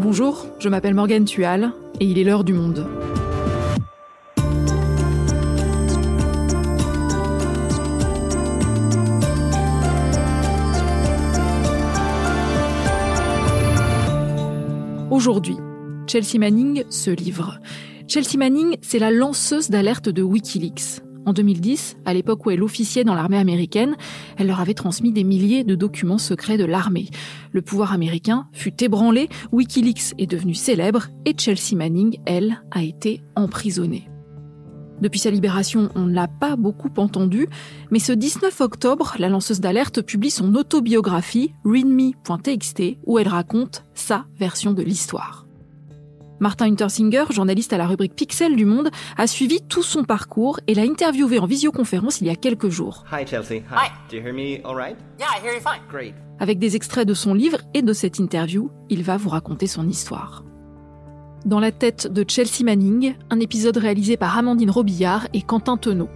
Bonjour, 0.00 0.46
je 0.60 0.68
m'appelle 0.68 0.94
Morgane 0.94 1.24
Tual 1.24 1.72
et 1.98 2.04
il 2.04 2.20
est 2.20 2.22
l'heure 2.22 2.44
du 2.44 2.52
monde. 2.52 2.86
Aujourd'hui, 15.10 15.56
Chelsea 16.06 16.38
Manning 16.38 16.84
se 16.90 17.10
livre. 17.10 17.58
Chelsea 18.06 18.38
Manning, 18.38 18.76
c'est 18.82 19.00
la 19.00 19.10
lanceuse 19.10 19.68
d'alerte 19.68 20.08
de 20.08 20.22
Wikileaks. 20.22 21.07
En 21.28 21.34
2010, 21.34 21.98
à 22.06 22.14
l'époque 22.14 22.46
où 22.46 22.50
elle 22.50 22.62
officiait 22.62 23.04
dans 23.04 23.14
l'armée 23.14 23.36
américaine, 23.36 23.98
elle 24.38 24.46
leur 24.46 24.60
avait 24.60 24.72
transmis 24.72 25.12
des 25.12 25.24
milliers 25.24 25.62
de 25.62 25.74
documents 25.74 26.16
secrets 26.16 26.56
de 26.56 26.64
l'armée. 26.64 27.10
Le 27.52 27.60
pouvoir 27.60 27.92
américain 27.92 28.48
fut 28.52 28.82
ébranlé, 28.82 29.28
Wikileaks 29.52 30.14
est 30.16 30.26
devenu 30.26 30.54
célèbre 30.54 31.08
et 31.26 31.34
Chelsea 31.36 31.76
Manning, 31.76 32.16
elle, 32.24 32.62
a 32.70 32.82
été 32.82 33.20
emprisonnée. 33.36 34.08
Depuis 35.02 35.18
sa 35.20 35.30
libération, 35.30 35.90
on 35.94 36.06
ne 36.06 36.14
l'a 36.14 36.28
pas 36.28 36.56
beaucoup 36.56 36.90
entendue, 36.96 37.46
mais 37.90 37.98
ce 37.98 38.12
19 38.12 38.62
octobre, 38.62 39.14
la 39.18 39.28
lanceuse 39.28 39.60
d'alerte 39.60 40.00
publie 40.00 40.30
son 40.30 40.54
autobiographie 40.54 41.52
readme.txt 41.66 42.96
où 43.04 43.18
elle 43.18 43.28
raconte 43.28 43.84
sa 43.92 44.24
version 44.38 44.72
de 44.72 44.82
l'histoire. 44.82 45.47
Martin 46.40 46.66
Huntersinger, 46.66 47.24
journaliste 47.30 47.72
à 47.72 47.78
la 47.78 47.86
rubrique 47.86 48.14
Pixel 48.14 48.54
du 48.56 48.64
Monde, 48.64 48.90
a 49.16 49.26
suivi 49.26 49.60
tout 49.68 49.82
son 49.82 50.04
parcours 50.04 50.60
et 50.66 50.74
l'a 50.74 50.82
interviewé 50.82 51.38
en 51.38 51.46
visioconférence 51.46 52.20
il 52.20 52.26
y 52.26 52.30
a 52.30 52.36
quelques 52.36 52.68
jours. 52.68 53.04
Hi 53.12 53.26
Chelsea. 53.26 53.62
Hi. 53.70 53.90
Do 54.10 54.16
you 54.16 54.22
hear 54.22 54.32
me 54.32 54.60
all 54.64 54.76
right? 54.76 54.96
Yeah, 55.18 55.26
I 55.36 55.44
hear 55.44 55.54
you 55.54 55.60
fine. 55.60 55.82
Great. 55.90 56.14
Avec 56.38 56.58
des 56.58 56.76
extraits 56.76 57.06
de 57.06 57.14
son 57.14 57.34
livre 57.34 57.58
et 57.74 57.82
de 57.82 57.92
cette 57.92 58.18
interview, 58.18 58.70
il 58.90 59.02
va 59.02 59.16
vous 59.16 59.28
raconter 59.28 59.66
son 59.66 59.88
histoire. 59.88 60.44
Dans 61.44 61.60
la 61.60 61.72
tête 61.72 62.12
de 62.12 62.24
Chelsea 62.26 62.64
Manning, 62.64 63.14
un 63.30 63.40
épisode 63.40 63.76
réalisé 63.76 64.16
par 64.16 64.36
Amandine 64.36 64.70
Robillard 64.70 65.28
et 65.34 65.42
Quentin 65.42 65.76
Tenot. 65.76 66.08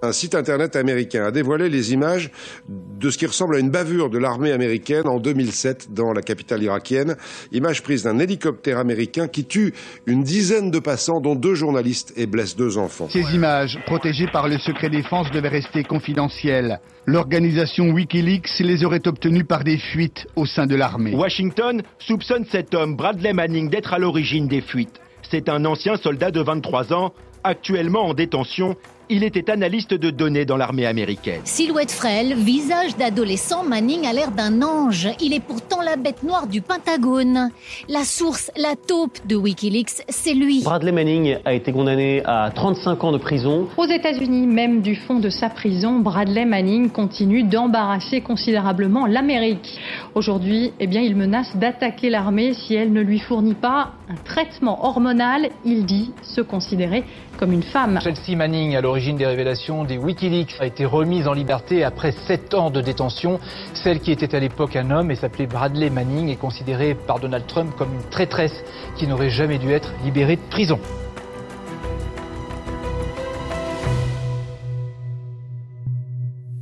Un 0.00 0.12
site 0.12 0.36
internet 0.36 0.76
américain 0.76 1.24
a 1.24 1.30
dévoilé 1.32 1.68
les 1.68 1.92
images 1.92 2.30
de 2.68 3.10
ce 3.10 3.18
qui 3.18 3.26
ressemble 3.26 3.56
à 3.56 3.58
une 3.58 3.70
bavure 3.70 4.10
de 4.10 4.18
l'armée 4.18 4.52
américaine 4.52 5.08
en 5.08 5.18
2007 5.18 5.92
dans 5.92 6.12
la 6.12 6.22
capitale 6.22 6.62
irakienne. 6.62 7.16
Images 7.50 7.82
prises 7.82 8.04
d'un 8.04 8.18
hélicoptère 8.20 8.78
américain 8.78 9.26
qui 9.26 9.44
tue 9.44 9.74
une 10.06 10.22
dizaine 10.22 10.70
de 10.70 10.78
passants, 10.78 11.20
dont 11.20 11.34
deux 11.34 11.54
journalistes, 11.54 12.12
et 12.16 12.26
blesse 12.26 12.54
deux 12.54 12.78
enfants. 12.78 13.08
Ces 13.10 13.34
images, 13.34 13.78
protégées 13.86 14.28
par 14.28 14.48
le 14.48 14.58
secret 14.58 14.88
défense, 14.88 15.30
devaient 15.32 15.48
rester 15.48 15.82
confidentielles. 15.82 16.80
L'organisation 17.06 17.90
Wikileaks 17.90 18.60
les 18.60 18.84
aurait 18.84 19.06
obtenues 19.08 19.44
par 19.44 19.64
des 19.64 19.78
fuites 19.78 20.26
au 20.36 20.46
sein 20.46 20.66
de 20.66 20.76
l'armée. 20.76 21.14
Washington 21.14 21.82
soupçonne 21.98 22.44
cet 22.52 22.72
homme, 22.74 22.94
Bradley 22.94 23.32
Manning, 23.32 23.68
d'être 23.68 23.94
à 23.94 23.98
l'origine 23.98 24.46
des 24.46 24.60
fuites. 24.60 25.00
C'est 25.28 25.48
un 25.48 25.64
ancien 25.64 25.96
soldat 25.96 26.30
de 26.30 26.40
23 26.40 26.92
ans, 26.92 27.12
actuellement 27.42 28.06
en 28.06 28.14
détention 28.14 28.76
il 29.10 29.24
était 29.24 29.50
analyste 29.50 29.94
de 29.94 30.10
données 30.10 30.44
dans 30.44 30.56
l'armée 30.56 30.86
américaine. 30.86 31.40
Silhouette 31.44 31.90
frêle, 31.90 32.34
visage 32.34 32.96
d'adolescent, 32.96 33.64
Manning 33.64 34.06
a 34.06 34.12
l'air 34.12 34.30
d'un 34.30 34.62
ange. 34.62 35.08
Il 35.20 35.32
est 35.32 35.40
pourtant 35.40 35.80
la 35.82 35.96
bête 35.96 36.22
noire 36.22 36.46
du 36.46 36.60
Pentagone. 36.60 37.50
La 37.88 38.04
source, 38.04 38.50
la 38.56 38.76
taupe 38.76 39.18
de 39.26 39.36
Wikileaks, 39.36 40.02
c'est 40.08 40.34
lui. 40.34 40.62
Bradley 40.62 40.92
Manning 40.92 41.38
a 41.44 41.54
été 41.54 41.72
condamné 41.72 42.22
à 42.24 42.50
35 42.54 43.04
ans 43.04 43.12
de 43.12 43.18
prison. 43.18 43.68
Aux 43.76 43.86
États-Unis, 43.86 44.46
même 44.46 44.82
du 44.82 44.94
fond 44.94 45.20
de 45.20 45.30
sa 45.30 45.48
prison, 45.48 46.00
Bradley 46.00 46.44
Manning 46.44 46.90
continue 46.90 47.44
d'embarrasser 47.44 48.20
considérablement 48.20 49.06
l'Amérique. 49.06 49.78
Aujourd'hui, 50.14 50.72
eh 50.80 50.86
bien, 50.86 51.00
il 51.00 51.16
menace 51.16 51.56
d'attaquer 51.56 52.10
l'armée 52.10 52.52
si 52.54 52.74
elle 52.74 52.92
ne 52.92 53.00
lui 53.00 53.18
fournit 53.18 53.54
pas 53.54 53.92
un 54.10 54.16
traitement 54.24 54.84
hormonal. 54.84 55.48
Il 55.64 55.86
dit 55.86 56.12
se 56.22 56.40
considérer 56.40 57.04
comme 57.38 57.52
une 57.52 57.62
femme. 57.62 58.00
Chelsea 58.02 58.36
Manning, 58.36 58.74
à 58.74 58.80
l'origine 58.80 58.97
des 58.98 59.26
révélations 59.26 59.84
des 59.84 59.96
Wikileaks, 59.96 60.56
a 60.58 60.66
été 60.66 60.84
remise 60.84 61.28
en 61.28 61.32
liberté 61.32 61.84
après 61.84 62.10
7 62.10 62.54
ans 62.54 62.70
de 62.70 62.80
détention. 62.80 63.38
Celle 63.72 64.00
qui 64.00 64.10
était 64.10 64.34
à 64.34 64.40
l'époque 64.40 64.74
un 64.74 64.90
homme 64.90 65.12
et 65.12 65.14
s'appelait 65.14 65.46
Bradley 65.46 65.88
Manning 65.88 66.28
est 66.28 66.36
considérée 66.36 66.94
par 66.96 67.20
Donald 67.20 67.46
Trump 67.46 67.72
comme 67.78 67.94
une 67.94 68.10
traîtresse 68.10 68.64
qui 68.96 69.06
n'aurait 69.06 69.30
jamais 69.30 69.58
dû 69.58 69.70
être 69.70 69.92
libérée 70.04 70.34
de 70.34 70.50
prison. 70.50 70.80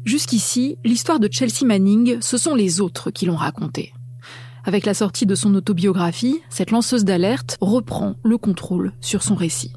Jusqu'ici, 0.04 0.76
l'histoire 0.84 1.18
de 1.18 1.28
Chelsea 1.32 1.64
Manning, 1.64 2.18
ce 2.20 2.36
sont 2.36 2.54
les 2.54 2.82
autres 2.82 3.10
qui 3.10 3.24
l'ont 3.24 3.34
racontée. 3.34 3.94
Avec 4.64 4.84
la 4.84 4.94
sortie 4.94 5.26
de 5.26 5.34
son 5.34 5.54
autobiographie, 5.54 6.42
cette 6.50 6.70
lanceuse 6.70 7.04
d'alerte 7.04 7.56
reprend 7.62 8.14
le 8.22 8.36
contrôle 8.36 8.92
sur 9.00 9.22
son 9.22 9.34
récit. 9.34 9.72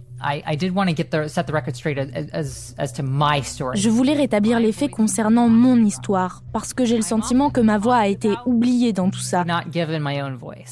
Je 3.75 3.90
voulais 3.90 4.13
rétablir 4.13 4.59
les 4.59 4.72
faits 4.72 4.91
concernant 4.91 5.47
mon 5.47 5.78
histoire, 5.78 6.44
parce 6.52 6.74
que 6.74 6.85
j'ai 6.85 6.96
le 6.97 7.02
sentiment 7.03 7.50
que 7.50 7.62
ma 7.62 7.78
voix 7.78 7.97
a 7.97 8.07
été 8.07 8.29
oubliée 8.46 8.94
dans 8.94 9.09
tout 9.09 9.19
ça. 9.19 9.44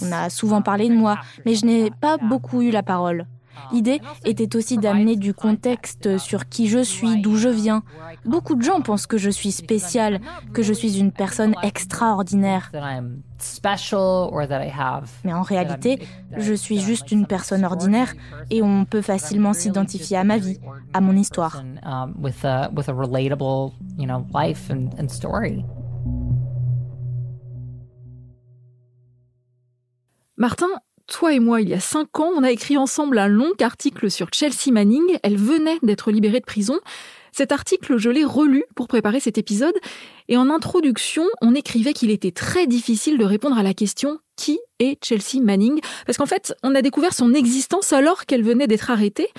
On 0.01 0.11
a 0.11 0.29
souvent 0.29 0.61
parlé 0.61 0.89
de 0.89 0.95
moi, 0.95 1.17
mais 1.45 1.55
je 1.55 1.65
n'ai 1.65 1.91
pas 1.91 2.17
beaucoup 2.17 2.61
eu 2.61 2.71
la 2.71 2.83
parole. 2.83 3.25
L'idée 3.71 4.01
était 4.25 4.55
aussi 4.55 4.77
d'amener 4.77 5.15
du 5.15 5.33
contexte 5.33 6.17
sur 6.17 6.49
qui 6.49 6.67
je 6.67 6.79
suis, 6.79 7.21
d'où 7.21 7.35
je 7.35 7.49
viens. 7.49 7.83
Beaucoup 8.25 8.55
de 8.55 8.61
gens 8.61 8.81
pensent 8.81 9.07
que 9.07 9.17
je 9.17 9.29
suis 9.29 9.51
spéciale, 9.51 10.19
que 10.53 10.63
je 10.63 10.73
suis 10.73 10.99
une 10.99 11.11
personne 11.11 11.55
extraordinaire. 11.63 12.71
Mais 15.23 15.33
en 15.33 15.41
réalité, 15.41 15.99
je 16.35 16.53
suis 16.53 16.79
juste 16.79 17.11
une 17.11 17.27
personne 17.27 17.65
ordinaire 17.65 18.13
et 18.49 18.61
on 18.61 18.85
peut 18.85 19.01
facilement 19.01 19.53
s'identifier 19.53 20.17
à 20.17 20.23
ma 20.23 20.37
vie, 20.37 20.59
à 20.93 21.01
mon 21.01 21.15
histoire. 21.15 21.63
Martin, 30.39 30.67
toi 31.07 31.33
et 31.33 31.39
moi, 31.39 31.61
il 31.61 31.69
y 31.69 31.73
a 31.73 31.79
cinq 31.79 32.19
ans, 32.19 32.31
on 32.35 32.43
a 32.43 32.51
écrit 32.51 32.77
ensemble 32.77 33.17
un 33.17 33.27
long 33.27 33.53
article 33.61 34.11
sur 34.11 34.27
Chelsea 34.33 34.71
Manning. 34.71 35.17
Elle 35.23 35.37
venait 35.37 35.79
d'être 35.83 36.11
libérée 36.11 36.39
de 36.39 36.45
prison. 36.45 36.79
Cet 37.31 37.51
article, 37.51 37.97
je 37.97 38.09
l'ai 38.09 38.25
relu 38.25 38.63
pour 38.75 38.87
préparer 38.87 39.19
cet 39.19 39.37
épisode. 39.37 39.75
Et 40.27 40.37
en 40.37 40.49
introduction, 40.49 41.23
on 41.41 41.55
écrivait 41.55 41.93
qu'il 41.93 42.11
était 42.11 42.31
très 42.31 42.67
difficile 42.67 43.17
de 43.17 43.25
répondre 43.25 43.57
à 43.57 43.63
la 43.63 43.73
question 43.73 44.19
qui 44.35 44.59
est 44.79 45.03
Chelsea 45.03 45.43
Manning? 45.43 45.79
Parce 46.05 46.17
qu'en 46.17 46.25
fait, 46.25 46.53
on 46.63 46.75
a 46.75 46.81
découvert 46.81 47.13
son 47.13 47.33
existence 47.33 47.91
alors 47.93 48.25
qu'elle 48.25 48.43
venait 48.43 48.67
d'être 48.67 48.91
arrêtée. 48.91 49.29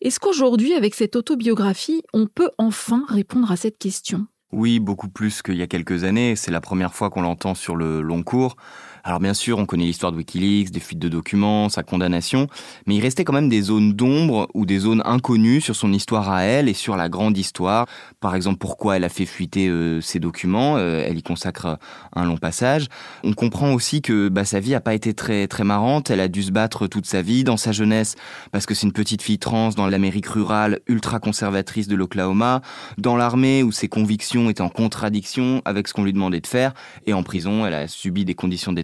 Est-ce 0.00 0.18
qu'aujourd'hui, 0.18 0.74
avec 0.74 0.94
cette 0.94 1.14
autobiographie, 1.14 2.02
on 2.12 2.26
peut 2.26 2.50
enfin 2.58 3.04
répondre 3.08 3.50
à 3.52 3.56
cette 3.56 3.78
question? 3.78 4.26
Oui, 4.52 4.80
beaucoup 4.80 5.08
plus 5.08 5.40
qu'il 5.42 5.56
y 5.56 5.62
a 5.62 5.66
quelques 5.66 6.04
années. 6.04 6.36
C'est 6.36 6.50
la 6.50 6.60
première 6.60 6.92
fois 6.92 7.08
qu'on 7.08 7.22
l'entend 7.22 7.54
sur 7.54 7.74
le 7.74 8.02
long 8.02 8.22
cours. 8.22 8.56
Alors 9.04 9.18
bien 9.18 9.34
sûr, 9.34 9.58
on 9.58 9.66
connaît 9.66 9.84
l'histoire 9.84 10.12
de 10.12 10.16
Wikileaks, 10.16 10.70
des 10.70 10.78
fuites 10.78 11.00
de 11.00 11.08
documents, 11.08 11.68
sa 11.68 11.82
condamnation, 11.82 12.46
mais 12.86 12.94
il 12.94 13.00
restait 13.00 13.24
quand 13.24 13.32
même 13.32 13.48
des 13.48 13.62
zones 13.62 13.94
d'ombre 13.94 14.48
ou 14.54 14.64
des 14.64 14.78
zones 14.78 15.02
inconnues 15.04 15.60
sur 15.60 15.74
son 15.74 15.92
histoire 15.92 16.30
à 16.30 16.42
elle 16.42 16.68
et 16.68 16.74
sur 16.74 16.96
la 16.96 17.08
grande 17.08 17.36
histoire. 17.36 17.86
Par 18.20 18.36
exemple, 18.36 18.58
pourquoi 18.58 18.96
elle 18.96 19.04
a 19.04 19.08
fait 19.08 19.26
fuiter 19.26 19.66
euh, 19.66 20.00
ces 20.00 20.20
documents, 20.20 20.76
euh, 20.76 21.04
elle 21.04 21.18
y 21.18 21.22
consacre 21.22 21.78
un 22.14 22.24
long 22.24 22.36
passage. 22.36 22.86
On 23.24 23.32
comprend 23.32 23.72
aussi 23.72 24.02
que 24.02 24.28
bah, 24.28 24.44
sa 24.44 24.60
vie 24.60 24.74
a 24.74 24.80
pas 24.80 24.94
été 24.94 25.14
très 25.14 25.48
très 25.48 25.64
marrante, 25.64 26.10
elle 26.10 26.20
a 26.20 26.28
dû 26.28 26.44
se 26.44 26.52
battre 26.52 26.86
toute 26.86 27.06
sa 27.06 27.22
vie 27.22 27.42
dans 27.42 27.56
sa 27.56 27.72
jeunesse 27.72 28.14
parce 28.52 28.66
que 28.66 28.74
c'est 28.74 28.86
une 28.86 28.92
petite 28.92 29.22
fille 29.22 29.40
trans 29.40 29.70
dans 29.70 29.88
l'Amérique 29.88 30.26
rurale 30.26 30.78
ultra 30.86 31.18
conservatrice 31.18 31.88
de 31.88 31.96
l'Oklahoma, 31.96 32.62
dans 32.98 33.16
l'armée 33.16 33.64
où 33.64 33.72
ses 33.72 33.88
convictions 33.88 34.48
étaient 34.48 34.60
en 34.60 34.68
contradiction 34.68 35.60
avec 35.64 35.88
ce 35.88 35.92
qu'on 35.92 36.04
lui 36.04 36.12
demandait 36.12 36.40
de 36.40 36.46
faire 36.46 36.72
et 37.06 37.14
en 37.14 37.24
prison, 37.24 37.66
elle 37.66 37.74
a 37.74 37.88
subi 37.88 38.24
des 38.24 38.34
conditions 38.34 38.70
de 38.70 38.76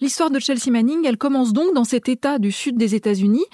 L'histoire 0.00 0.30
de 0.30 0.38
Chelsea 0.38 0.70
Manning, 0.70 1.04
elle 1.04 1.18
commence 1.18 1.52
donc 1.52 1.74
dans 1.74 1.84
cet 1.84 2.08
État 2.08 2.38
du 2.38 2.52
sud 2.52 2.76
des 2.76 2.94
États-Unis. 2.94 3.44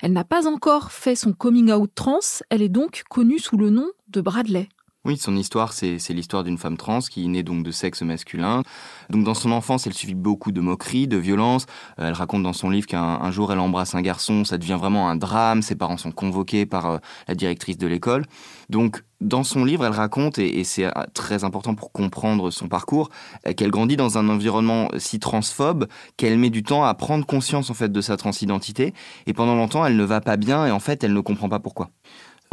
Elle 0.00 0.12
n'a 0.12 0.24
pas 0.24 0.46
encore 0.46 0.92
fait 0.92 1.14
son 1.14 1.32
coming 1.32 1.72
out 1.72 1.90
trans, 1.94 2.20
elle 2.48 2.62
est 2.62 2.68
donc 2.68 3.02
connue 3.10 3.38
sous 3.38 3.56
le 3.56 3.70
nom 3.70 3.90
de 4.08 4.20
Bradley. 4.20 4.68
Oui, 5.06 5.16
son 5.16 5.34
histoire, 5.34 5.72
c'est 5.72 5.96
l'histoire 6.10 6.44
d'une 6.44 6.58
femme 6.58 6.76
trans 6.76 6.98
qui 7.00 7.24
est 7.24 7.28
née 7.28 7.42
donc 7.42 7.62
de 7.62 7.70
sexe 7.70 8.02
masculin. 8.02 8.62
Donc 9.08 9.24
dans 9.24 9.32
son 9.32 9.50
enfance, 9.50 9.86
elle 9.86 9.94
subit 9.94 10.14
beaucoup 10.14 10.52
de 10.52 10.60
moqueries, 10.60 11.08
de 11.08 11.16
violences. 11.16 11.64
Euh, 11.98 12.08
elle 12.08 12.12
raconte 12.12 12.42
dans 12.42 12.52
son 12.52 12.68
livre 12.68 12.86
qu'un 12.86 13.30
jour, 13.30 13.50
elle 13.50 13.60
embrasse 13.60 13.94
un 13.94 14.02
garçon, 14.02 14.44
ça 14.44 14.58
devient 14.58 14.76
vraiment 14.78 15.08
un 15.08 15.16
drame. 15.16 15.62
Ses 15.62 15.74
parents 15.74 15.96
sont 15.96 16.12
convoqués 16.12 16.66
par 16.66 16.86
euh, 16.86 16.98
la 17.28 17.34
directrice 17.34 17.78
de 17.78 17.86
l'école. 17.86 18.26
Donc 18.68 19.02
dans 19.22 19.42
son 19.42 19.64
livre, 19.64 19.86
elle 19.86 19.92
raconte, 19.92 20.38
et, 20.38 20.64
c'est 20.64 20.84
euh, 20.84 20.90
très 21.14 21.44
important 21.44 21.74
pour 21.74 21.92
comprendre 21.92 22.50
son 22.50 22.68
parcours, 22.68 23.08
qu'elle 23.56 23.70
grandit 23.70 23.96
dans 23.96 24.18
un 24.18 24.28
environnement 24.28 24.88
si 24.98 25.18
transphobe 25.18 25.86
qu'elle 26.18 26.36
met 26.38 26.50
du 26.50 26.62
temps 26.62 26.84
à 26.84 26.92
prendre 26.92 27.24
conscience 27.24 27.70
en 27.70 27.74
fait 27.74 27.90
de 27.90 28.00
sa 28.02 28.18
transidentité. 28.18 28.92
Et 29.26 29.32
pendant 29.32 29.54
longtemps, 29.54 29.86
elle 29.86 29.96
ne 29.96 30.04
va 30.04 30.20
pas 30.20 30.36
bien 30.36 30.66
et 30.66 30.70
en 30.70 30.80
fait, 30.80 31.02
elle 31.04 31.14
ne 31.14 31.20
comprend 31.20 31.48
pas 31.48 31.58
pourquoi. 31.58 31.88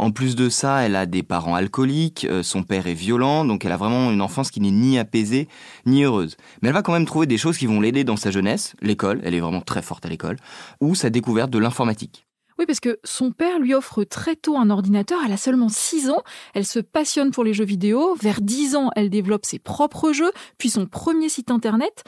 En 0.00 0.12
plus 0.12 0.36
de 0.36 0.48
ça, 0.48 0.82
elle 0.82 0.94
a 0.94 1.06
des 1.06 1.24
parents 1.24 1.56
alcooliques, 1.56 2.24
euh, 2.30 2.44
son 2.44 2.62
père 2.62 2.86
est 2.86 2.94
violent, 2.94 3.44
donc 3.44 3.64
elle 3.64 3.72
a 3.72 3.76
vraiment 3.76 4.12
une 4.12 4.22
enfance 4.22 4.52
qui 4.52 4.60
n'est 4.60 4.70
ni 4.70 4.96
apaisée 4.96 5.48
ni 5.86 6.04
heureuse. 6.04 6.36
Mais 6.62 6.68
elle 6.68 6.74
va 6.74 6.82
quand 6.82 6.92
même 6.92 7.04
trouver 7.04 7.26
des 7.26 7.36
choses 7.36 7.58
qui 7.58 7.66
vont 7.66 7.80
l'aider 7.80 8.04
dans 8.04 8.16
sa 8.16 8.30
jeunesse, 8.30 8.74
l'école, 8.80 9.20
elle 9.24 9.34
est 9.34 9.40
vraiment 9.40 9.60
très 9.60 9.82
forte 9.82 10.06
à 10.06 10.08
l'école, 10.08 10.36
ou 10.80 10.94
sa 10.94 11.10
découverte 11.10 11.50
de 11.50 11.58
l'informatique. 11.58 12.28
Oui, 12.58 12.66
parce 12.66 12.80
que 12.80 12.98
son 13.04 13.30
père 13.30 13.58
lui 13.60 13.72
offre 13.72 14.02
très 14.02 14.34
tôt 14.34 14.56
un 14.56 14.68
ordinateur. 14.70 15.20
Elle 15.24 15.32
a 15.32 15.36
seulement 15.36 15.68
6 15.68 16.10
ans. 16.10 16.22
Elle 16.54 16.66
se 16.66 16.80
passionne 16.80 17.30
pour 17.30 17.44
les 17.44 17.54
jeux 17.54 17.64
vidéo. 17.64 18.16
Vers 18.20 18.40
10 18.40 18.74
ans, 18.74 18.90
elle 18.96 19.10
développe 19.10 19.46
ses 19.46 19.60
propres 19.60 20.12
jeux, 20.12 20.32
puis 20.58 20.68
son 20.68 20.86
premier 20.86 21.28
site 21.28 21.52
internet. 21.52 22.02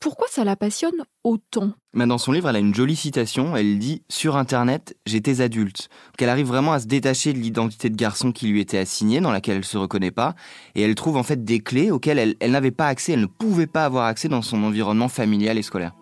Pourquoi 0.00 0.26
ça 0.30 0.44
la 0.44 0.56
passionne 0.56 1.04
autant? 1.24 1.72
Dans 1.94 2.18
son 2.18 2.32
livre, 2.32 2.48
elle 2.48 2.56
a 2.56 2.60
une 2.60 2.74
jolie 2.74 2.96
citation. 2.96 3.56
Elle 3.56 3.78
dit 3.78 4.02
Sur 4.08 4.36
Internet, 4.36 4.96
j'étais 5.06 5.40
adulte. 5.40 5.88
Qu'elle 6.16 6.28
arrive 6.28 6.46
vraiment 6.46 6.72
à 6.72 6.80
se 6.80 6.86
détacher 6.86 7.32
de 7.32 7.38
l'identité 7.38 7.90
de 7.90 7.96
garçon 7.96 8.30
qui 8.30 8.46
lui 8.46 8.60
était 8.60 8.78
assignée, 8.78 9.20
dans 9.20 9.32
laquelle 9.32 9.56
elle 9.56 9.64
se 9.64 9.78
reconnaît 9.78 10.10
pas. 10.10 10.34
Et 10.74 10.82
elle 10.82 10.94
trouve 10.94 11.16
en 11.16 11.22
fait 11.22 11.44
des 11.44 11.60
clés 11.60 11.90
auxquelles 11.90 12.18
elle, 12.18 12.36
elle 12.40 12.52
n'avait 12.52 12.70
pas 12.70 12.88
accès, 12.88 13.12
elle 13.12 13.20
ne 13.20 13.26
pouvait 13.26 13.66
pas 13.66 13.84
avoir 13.84 14.04
accès 14.04 14.28
dans 14.28 14.42
son 14.42 14.62
environnement 14.62 15.08
familial 15.08 15.58
et 15.58 15.62
scolaire 15.62 15.94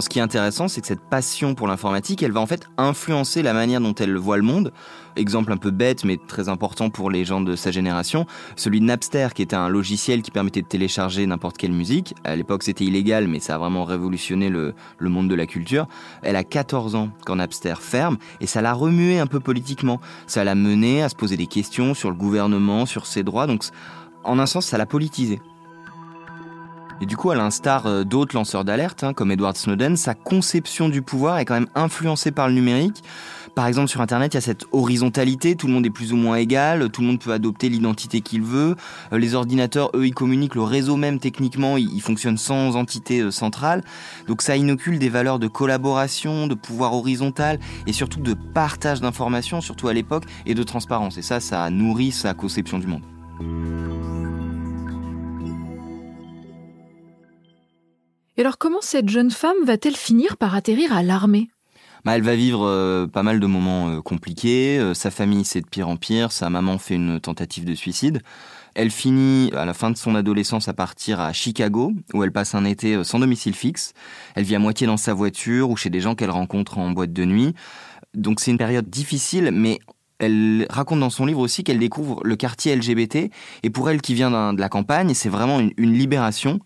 ce 0.00 0.08
qui 0.08 0.18
est 0.18 0.22
intéressant, 0.22 0.68
c'est 0.68 0.80
que 0.80 0.86
cette 0.86 1.00
passion 1.00 1.54
pour 1.54 1.66
l'informatique, 1.66 2.22
elle 2.22 2.32
va 2.32 2.40
en 2.40 2.46
fait 2.46 2.66
influencer 2.76 3.42
la 3.42 3.52
manière 3.52 3.80
dont 3.80 3.94
elle 3.94 4.16
voit 4.16 4.36
le 4.36 4.42
monde. 4.42 4.72
Exemple 5.16 5.52
un 5.52 5.56
peu 5.56 5.70
bête, 5.70 6.04
mais 6.04 6.16
très 6.16 6.48
important 6.48 6.90
pour 6.90 7.10
les 7.10 7.24
gens 7.24 7.40
de 7.40 7.56
sa 7.56 7.70
génération, 7.70 8.26
celui 8.56 8.80
de 8.80 8.84
Napster, 8.84 9.28
qui 9.34 9.42
était 9.42 9.56
un 9.56 9.68
logiciel 9.68 10.22
qui 10.22 10.30
permettait 10.30 10.62
de 10.62 10.66
télécharger 10.66 11.26
n'importe 11.26 11.56
quelle 11.56 11.72
musique. 11.72 12.14
À 12.24 12.36
l'époque, 12.36 12.62
c'était 12.62 12.84
illégal, 12.84 13.28
mais 13.28 13.40
ça 13.40 13.56
a 13.56 13.58
vraiment 13.58 13.84
révolutionné 13.84 14.48
le, 14.48 14.74
le 14.98 15.08
monde 15.08 15.28
de 15.28 15.34
la 15.34 15.46
culture. 15.46 15.88
Elle 16.22 16.36
a 16.36 16.44
14 16.44 16.94
ans 16.94 17.10
quand 17.24 17.36
Napster 17.36 17.74
ferme, 17.80 18.18
et 18.40 18.46
ça 18.46 18.62
l'a 18.62 18.74
remué 18.74 19.18
un 19.18 19.26
peu 19.26 19.40
politiquement. 19.40 20.00
Ça 20.26 20.44
l'a 20.44 20.54
mené 20.54 21.02
à 21.02 21.08
se 21.08 21.16
poser 21.16 21.36
des 21.36 21.46
questions 21.46 21.94
sur 21.94 22.10
le 22.10 22.16
gouvernement, 22.16 22.86
sur 22.86 23.06
ses 23.06 23.22
droits. 23.22 23.46
Donc, 23.46 23.64
en 24.24 24.38
un 24.38 24.46
sens, 24.46 24.66
ça 24.66 24.78
l'a 24.78 24.86
politisé. 24.86 25.40
Et 27.00 27.06
du 27.06 27.16
coup, 27.16 27.30
à 27.30 27.36
l'instar 27.36 27.86
euh, 27.86 28.02
d'autres 28.04 28.34
lanceurs 28.34 28.64
d'alerte, 28.64 29.04
hein, 29.04 29.12
comme 29.12 29.30
Edward 29.30 29.56
Snowden, 29.56 29.96
sa 29.96 30.14
conception 30.14 30.88
du 30.88 31.00
pouvoir 31.00 31.38
est 31.38 31.44
quand 31.44 31.54
même 31.54 31.68
influencée 31.76 32.32
par 32.32 32.48
le 32.48 32.54
numérique. 32.54 33.04
Par 33.54 33.66
exemple, 33.66 33.88
sur 33.88 34.00
Internet, 34.00 34.34
il 34.34 34.36
y 34.36 34.38
a 34.38 34.40
cette 34.40 34.66
horizontalité, 34.72 35.54
tout 35.54 35.66
le 35.68 35.72
monde 35.72 35.86
est 35.86 35.90
plus 35.90 36.12
ou 36.12 36.16
moins 36.16 36.36
égal, 36.36 36.90
tout 36.90 37.00
le 37.00 37.08
monde 37.08 37.20
peut 37.20 37.32
adopter 37.32 37.68
l'identité 37.68 38.20
qu'il 38.20 38.42
veut. 38.42 38.76
Euh, 39.12 39.18
les 39.18 39.34
ordinateurs, 39.34 39.90
eux, 39.94 40.06
ils 40.06 40.14
communiquent, 40.14 40.56
le 40.56 40.62
réseau 40.62 40.96
même, 40.96 41.20
techniquement, 41.20 41.76
il, 41.76 42.00
fonctionne 42.00 42.36
sans 42.36 42.76
entité 42.76 43.20
euh, 43.20 43.30
centrale. 43.30 43.82
Donc 44.26 44.42
ça 44.42 44.56
inocule 44.56 44.98
des 44.98 45.08
valeurs 45.08 45.38
de 45.38 45.46
collaboration, 45.46 46.46
de 46.46 46.54
pouvoir 46.54 46.94
horizontal 46.94 47.58
et 47.86 47.92
surtout 47.92 48.20
de 48.20 48.34
partage 48.34 49.00
d'informations, 49.00 49.60
surtout 49.60 49.88
à 49.88 49.92
l'époque, 49.92 50.24
et 50.46 50.54
de 50.54 50.62
transparence. 50.62 51.16
Et 51.18 51.22
ça, 51.22 51.40
ça 51.40 51.70
nourrit 51.70 52.12
sa 52.12 52.34
conception 52.34 52.78
du 52.78 52.86
monde. 52.86 53.02
Et 58.38 58.42
alors 58.42 58.56
comment 58.56 58.80
cette 58.80 59.08
jeune 59.08 59.32
femme 59.32 59.56
va-t-elle 59.64 59.96
finir 59.96 60.36
par 60.36 60.54
atterrir 60.54 60.92
à 60.92 61.02
l'armée? 61.02 61.50
Bah, 62.04 62.14
elle 62.14 62.22
va 62.22 62.36
vivre 62.36 62.64
euh, 62.64 63.08
pas 63.08 63.24
mal 63.24 63.40
de 63.40 63.46
moments 63.46 63.88
euh, 63.88 64.00
compliqués. 64.00 64.78
Euh, 64.78 64.94
sa 64.94 65.10
famille, 65.10 65.44
c'est 65.44 65.60
de 65.60 65.66
pire 65.66 65.88
en 65.88 65.96
pire. 65.96 66.30
Sa 66.30 66.48
maman 66.48 66.78
fait 66.78 66.94
une 66.94 67.18
tentative 67.18 67.64
de 67.64 67.74
suicide. 67.74 68.22
Elle 68.76 68.92
finit 68.92 69.50
à 69.54 69.64
la 69.64 69.74
fin 69.74 69.90
de 69.90 69.96
son 69.96 70.14
adolescence 70.14 70.68
à 70.68 70.72
partir 70.72 71.18
à 71.18 71.32
Chicago, 71.32 71.92
où 72.14 72.22
elle 72.22 72.30
passe 72.30 72.54
un 72.54 72.64
été 72.64 73.02
sans 73.02 73.18
domicile 73.18 73.56
fixe. 73.56 73.92
Elle 74.36 74.44
vit 74.44 74.54
à 74.54 74.60
moitié 74.60 74.86
dans 74.86 74.96
sa 74.96 75.14
voiture 75.14 75.68
ou 75.70 75.76
chez 75.76 75.90
des 75.90 76.00
gens 76.00 76.14
qu'elle 76.14 76.30
rencontre 76.30 76.78
en 76.78 76.92
boîte 76.92 77.12
de 77.12 77.24
nuit. 77.24 77.54
Donc 78.14 78.38
c'est 78.38 78.52
une 78.52 78.58
période 78.58 78.88
difficile, 78.88 79.50
mais 79.52 79.80
elle 80.20 80.64
raconte 80.70 81.00
dans 81.00 81.10
son 81.10 81.26
livre 81.26 81.40
aussi 81.40 81.64
qu'elle 81.64 81.80
découvre 81.80 82.20
le 82.22 82.36
quartier 82.36 82.76
LGBT. 82.76 83.32
Et 83.64 83.70
pour 83.70 83.90
elle 83.90 84.00
qui 84.00 84.14
vient 84.14 84.52
de 84.52 84.60
la 84.60 84.68
campagne, 84.68 85.12
c'est 85.14 85.28
vraiment 85.28 85.58
une 85.58 85.92
libération. 85.92 86.60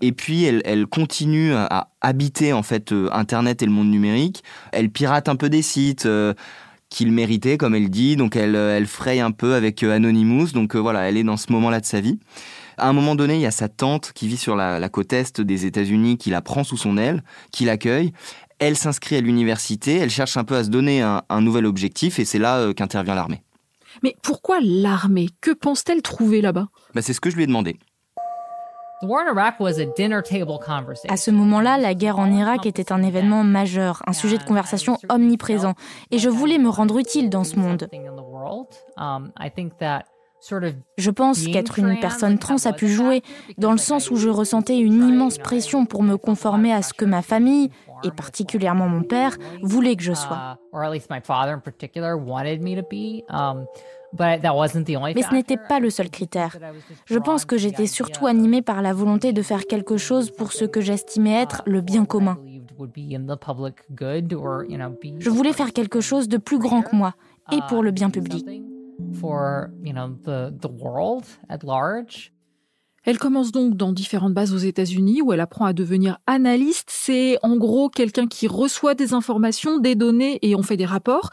Et 0.00 0.12
puis 0.12 0.44
elle, 0.44 0.86
continue 0.86 1.52
à 1.54 1.88
habiter 2.00 2.52
en 2.52 2.62
fait 2.62 2.92
euh, 2.92 3.08
Internet 3.12 3.62
et 3.62 3.66
le 3.66 3.72
monde 3.72 3.90
numérique. 3.90 4.42
Elle 4.72 4.90
pirate 4.90 5.28
un 5.28 5.36
peu 5.36 5.48
des 5.48 5.62
sites. 5.62 6.06
Euh, 6.06 6.34
qu'il 6.92 7.12
méritait, 7.12 7.56
comme 7.56 7.76
elle 7.76 7.88
dit. 7.88 8.16
Donc 8.16 8.34
elle, 8.34 8.56
euh, 8.56 8.76
elle 8.76 8.88
fraye 8.88 9.20
un 9.20 9.30
peu 9.30 9.54
avec 9.54 9.84
Anonymous. 9.84 10.48
Donc 10.48 10.74
voilà, 10.74 11.08
elle 11.08 11.16
est 11.16 11.22
dans 11.22 11.36
ce 11.36 11.52
moment-là 11.52 11.78
de 11.78 11.86
sa 11.86 12.00
vie. 12.00 12.18
À 12.78 12.88
un 12.88 12.92
moment 12.92 13.14
donné, 13.14 13.36
il 13.36 13.40
y 13.40 13.46
a 13.46 13.52
sa 13.52 13.68
tante 13.68 14.10
qui 14.12 14.26
vit 14.26 14.36
sur 14.36 14.56
la, 14.56 14.88
côte 14.88 15.12
est 15.12 15.40
des 15.40 15.66
États-Unis, 15.66 16.18
qui 16.18 16.30
la 16.30 16.40
prend 16.40 16.64
sous 16.64 16.76
son 16.76 16.96
aile, 16.98 17.22
qui 17.52 17.64
l'accueille. 17.64 18.12
Elle 18.58 18.76
s'inscrit 18.76 19.14
à 19.14 19.20
l'université, 19.20 19.98
elle 19.98 20.10
cherche 20.10 20.36
un 20.36 20.42
peu 20.42 20.56
à 20.56 20.64
se 20.64 20.70
donner 20.70 21.00
un, 21.00 21.40
nouvel 21.40 21.64
objectif, 21.64 22.18
et 22.18 22.24
c'est 22.24 22.40
là 22.40 22.72
qu'intervient 22.74 23.14
l'armée. 23.14 23.42
Mais 24.02 24.16
pourquoi 24.22 24.58
l'armée? 24.60 25.28
Que 25.40 25.52
pense-t-elle 25.52 26.02
trouver 26.02 26.40
là-bas? 26.40 26.68
Bah, 26.94 27.02
C'est 27.02 27.12
ce 27.12 27.20
que 27.20 27.30
je 27.30 27.36
lui 27.36 27.44
ai 27.44 27.46
demandé. 27.46 27.78
À 31.08 31.16
ce 31.16 31.30
moment-là, 31.30 31.78
la 31.78 31.94
guerre 31.94 32.18
en 32.18 32.30
Irak 32.30 32.66
était 32.66 32.92
un 32.92 33.02
événement 33.02 33.44
majeur, 33.44 34.02
un 34.06 34.12
sujet 34.12 34.36
de 34.36 34.44
conversation 34.44 34.98
omniprésent, 35.08 35.74
et 36.10 36.18
je 36.18 36.28
voulais 36.28 36.58
me 36.58 36.68
rendre 36.68 36.98
utile 36.98 37.30
dans 37.30 37.44
ce 37.44 37.56
monde. 37.56 37.88
Um, 38.98 39.32
je 40.98 41.10
pense 41.10 41.46
qu'être 41.46 41.78
une 41.78 41.98
personne 42.00 42.38
trans 42.38 42.64
a 42.64 42.72
pu 42.72 42.88
jouer, 42.88 43.22
dans 43.58 43.72
le 43.72 43.78
sens 43.78 44.10
où 44.10 44.16
je 44.16 44.28
ressentais 44.28 44.78
une 44.78 45.08
immense 45.08 45.38
pression 45.38 45.86
pour 45.86 46.02
me 46.02 46.16
conformer 46.16 46.72
à 46.72 46.82
ce 46.82 46.92
que 46.92 47.04
ma 47.04 47.22
famille, 47.22 47.70
et 48.04 48.10
particulièrement 48.10 48.88
mon 48.88 49.02
père, 49.02 49.36
voulait 49.62 49.96
que 49.96 50.02
je 50.02 50.14
sois. 50.14 50.58
Mais 54.18 55.22
ce 55.22 55.32
n'était 55.32 55.56
pas 55.56 55.80
le 55.80 55.90
seul 55.90 56.10
critère. 56.10 56.56
Je 57.06 57.18
pense 57.18 57.44
que 57.44 57.56
j'étais 57.56 57.86
surtout 57.86 58.26
animée 58.26 58.62
par 58.62 58.82
la 58.82 58.92
volonté 58.92 59.32
de 59.32 59.42
faire 59.42 59.66
quelque 59.66 59.96
chose 59.96 60.30
pour 60.30 60.52
ce 60.52 60.64
que 60.64 60.80
j'estimais 60.80 61.34
être 61.34 61.62
le 61.66 61.80
bien 61.80 62.04
commun. 62.04 62.38
Je 65.18 65.30
voulais 65.30 65.52
faire 65.52 65.72
quelque 65.72 66.00
chose 66.00 66.28
de 66.28 66.38
plus 66.38 66.58
grand 66.58 66.82
que 66.82 66.96
moi 66.96 67.14
et 67.52 67.58
pour 67.68 67.82
le 67.82 67.90
bien 67.90 68.10
public. 68.10 68.46
Elle 73.04 73.18
commence 73.18 73.50
donc 73.50 73.76
dans 73.76 73.92
différentes 73.92 74.34
bases 74.34 74.52
aux 74.52 74.58
États-Unis 74.58 75.22
où 75.22 75.32
elle 75.32 75.40
apprend 75.40 75.64
à 75.64 75.72
devenir 75.72 76.18
analyste. 76.26 76.90
C'est 76.90 77.38
en 77.42 77.56
gros 77.56 77.88
quelqu'un 77.88 78.26
qui 78.26 78.46
reçoit 78.46 78.94
des 78.94 79.14
informations, 79.14 79.78
des 79.78 79.94
données 79.94 80.38
et 80.42 80.54
on 80.54 80.62
fait 80.62 80.76
des 80.76 80.84
rapports. 80.84 81.30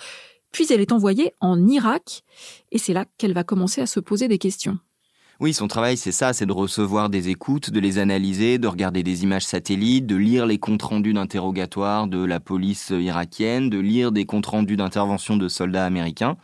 Puis 0.52 0.66
elle 0.70 0.82
est 0.82 0.92
envoyée 0.92 1.34
en 1.40 1.68
Irak, 1.68 2.24
et 2.72 2.78
c'est 2.78 2.94
là 2.94 3.06
qu'elle 3.18 3.34
va 3.34 3.44
commencer 3.44 3.82
à 3.82 3.86
se 3.86 4.00
poser 4.00 4.28
des 4.28 4.38
questions. 4.38 4.80
Oui, 5.40 5.54
son 5.54 5.68
travail, 5.68 5.98
c'est 5.98 6.12
ça, 6.12 6.34
c'est 6.34 6.48
de 6.48 6.52
recevoir 6.52 7.10
des 7.10 7.30
écoutes, 7.30 7.70
de 7.70 7.80
les 7.80 8.00
analyser, 8.00 8.58
de 8.58 8.68
regarder 8.68 9.04
des 9.04 9.22
images 9.22 9.46
satellites, 9.46 10.08
de 10.08 10.16
lire 10.16 10.48
les 10.48 10.58
comptes 10.58 10.82
rendus 10.82 11.14
d'interrogatoire 11.14 12.08
de 12.08 12.24
la 12.26 12.40
police 12.40 12.90
irakienne, 12.90 13.70
de 13.70 13.78
lire 13.78 14.12
des 14.12 14.26
comptes 14.26 14.48
rendus 14.48 14.78
d'intervention 14.78 15.38
de 15.38 15.48
soldats 15.48 15.86
américains. 15.86 16.38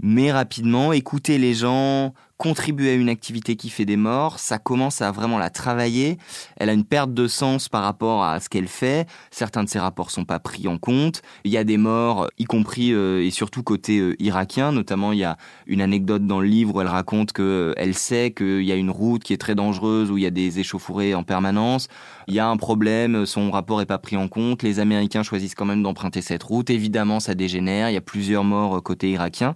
Mais 0.00 0.32
rapidement, 0.32 0.92
écouter 0.92 1.38
les 1.38 1.54
gens, 1.54 2.12
contribuer 2.36 2.90
à 2.90 2.94
une 2.94 3.08
activité 3.08 3.56
qui 3.56 3.70
fait 3.70 3.84
des 3.84 3.96
morts, 3.96 4.38
ça 4.38 4.58
commence 4.58 5.00
à 5.00 5.12
vraiment 5.12 5.38
la 5.38 5.50
travailler. 5.50 6.18
Elle 6.56 6.70
a 6.70 6.72
une 6.72 6.84
perte 6.84 7.14
de 7.14 7.28
sens 7.28 7.68
par 7.68 7.82
rapport 7.82 8.24
à 8.24 8.40
ce 8.40 8.48
qu'elle 8.48 8.68
fait. 8.68 9.06
Certains 9.30 9.64
de 9.64 9.68
ses 9.68 9.78
rapports 9.78 10.10
sont 10.10 10.24
pas 10.24 10.40
pris 10.40 10.66
en 10.66 10.78
compte. 10.78 11.22
Il 11.44 11.52
y 11.52 11.56
a 11.56 11.64
des 11.64 11.76
morts, 11.76 12.28
y 12.38 12.44
compris 12.44 12.92
euh, 12.92 13.24
et 13.24 13.30
surtout 13.30 13.62
côté 13.62 13.98
euh, 13.98 14.16
irakien. 14.20 14.72
Notamment, 14.72 15.12
il 15.12 15.20
y 15.20 15.24
a 15.24 15.36
une 15.66 15.80
anecdote 15.80 16.26
dans 16.26 16.40
le 16.40 16.46
livre 16.46 16.74
où 16.74 16.80
elle 16.80 16.88
raconte 16.88 17.32
que 17.32 17.42
euh, 17.42 17.74
elle 17.76 17.94
sait 17.94 18.32
qu'il 18.32 18.64
y 18.64 18.72
a 18.72 18.76
une 18.76 18.90
route 18.90 19.22
qui 19.22 19.32
est 19.32 19.40
très 19.40 19.54
dangereuse 19.54 20.10
où 20.10 20.18
il 20.18 20.24
y 20.24 20.26
a 20.26 20.30
des 20.30 20.58
échauffourées 20.58 21.14
en 21.14 21.22
permanence. 21.22 21.88
Il 22.26 22.34
y 22.34 22.40
a 22.40 22.48
un 22.48 22.56
problème, 22.56 23.26
son 23.26 23.50
rapport 23.50 23.80
est 23.80 23.86
pas 23.86 23.98
pris 23.98 24.16
en 24.16 24.28
compte. 24.28 24.62
Les 24.62 24.80
Américains 24.80 25.22
choisissent 25.22 25.54
quand 25.54 25.64
même 25.64 25.82
d'emprunter 25.82 26.22
cette 26.22 26.42
route. 26.42 26.70
Évidemment, 26.70 27.20
ça 27.20 27.34
dégénère. 27.34 27.90
Il 27.90 27.94
y 27.94 27.98
a 27.98 28.02
plusieurs 28.02 28.44
morts 28.44 28.82
côté 28.82 29.10
irakien. 29.10 29.54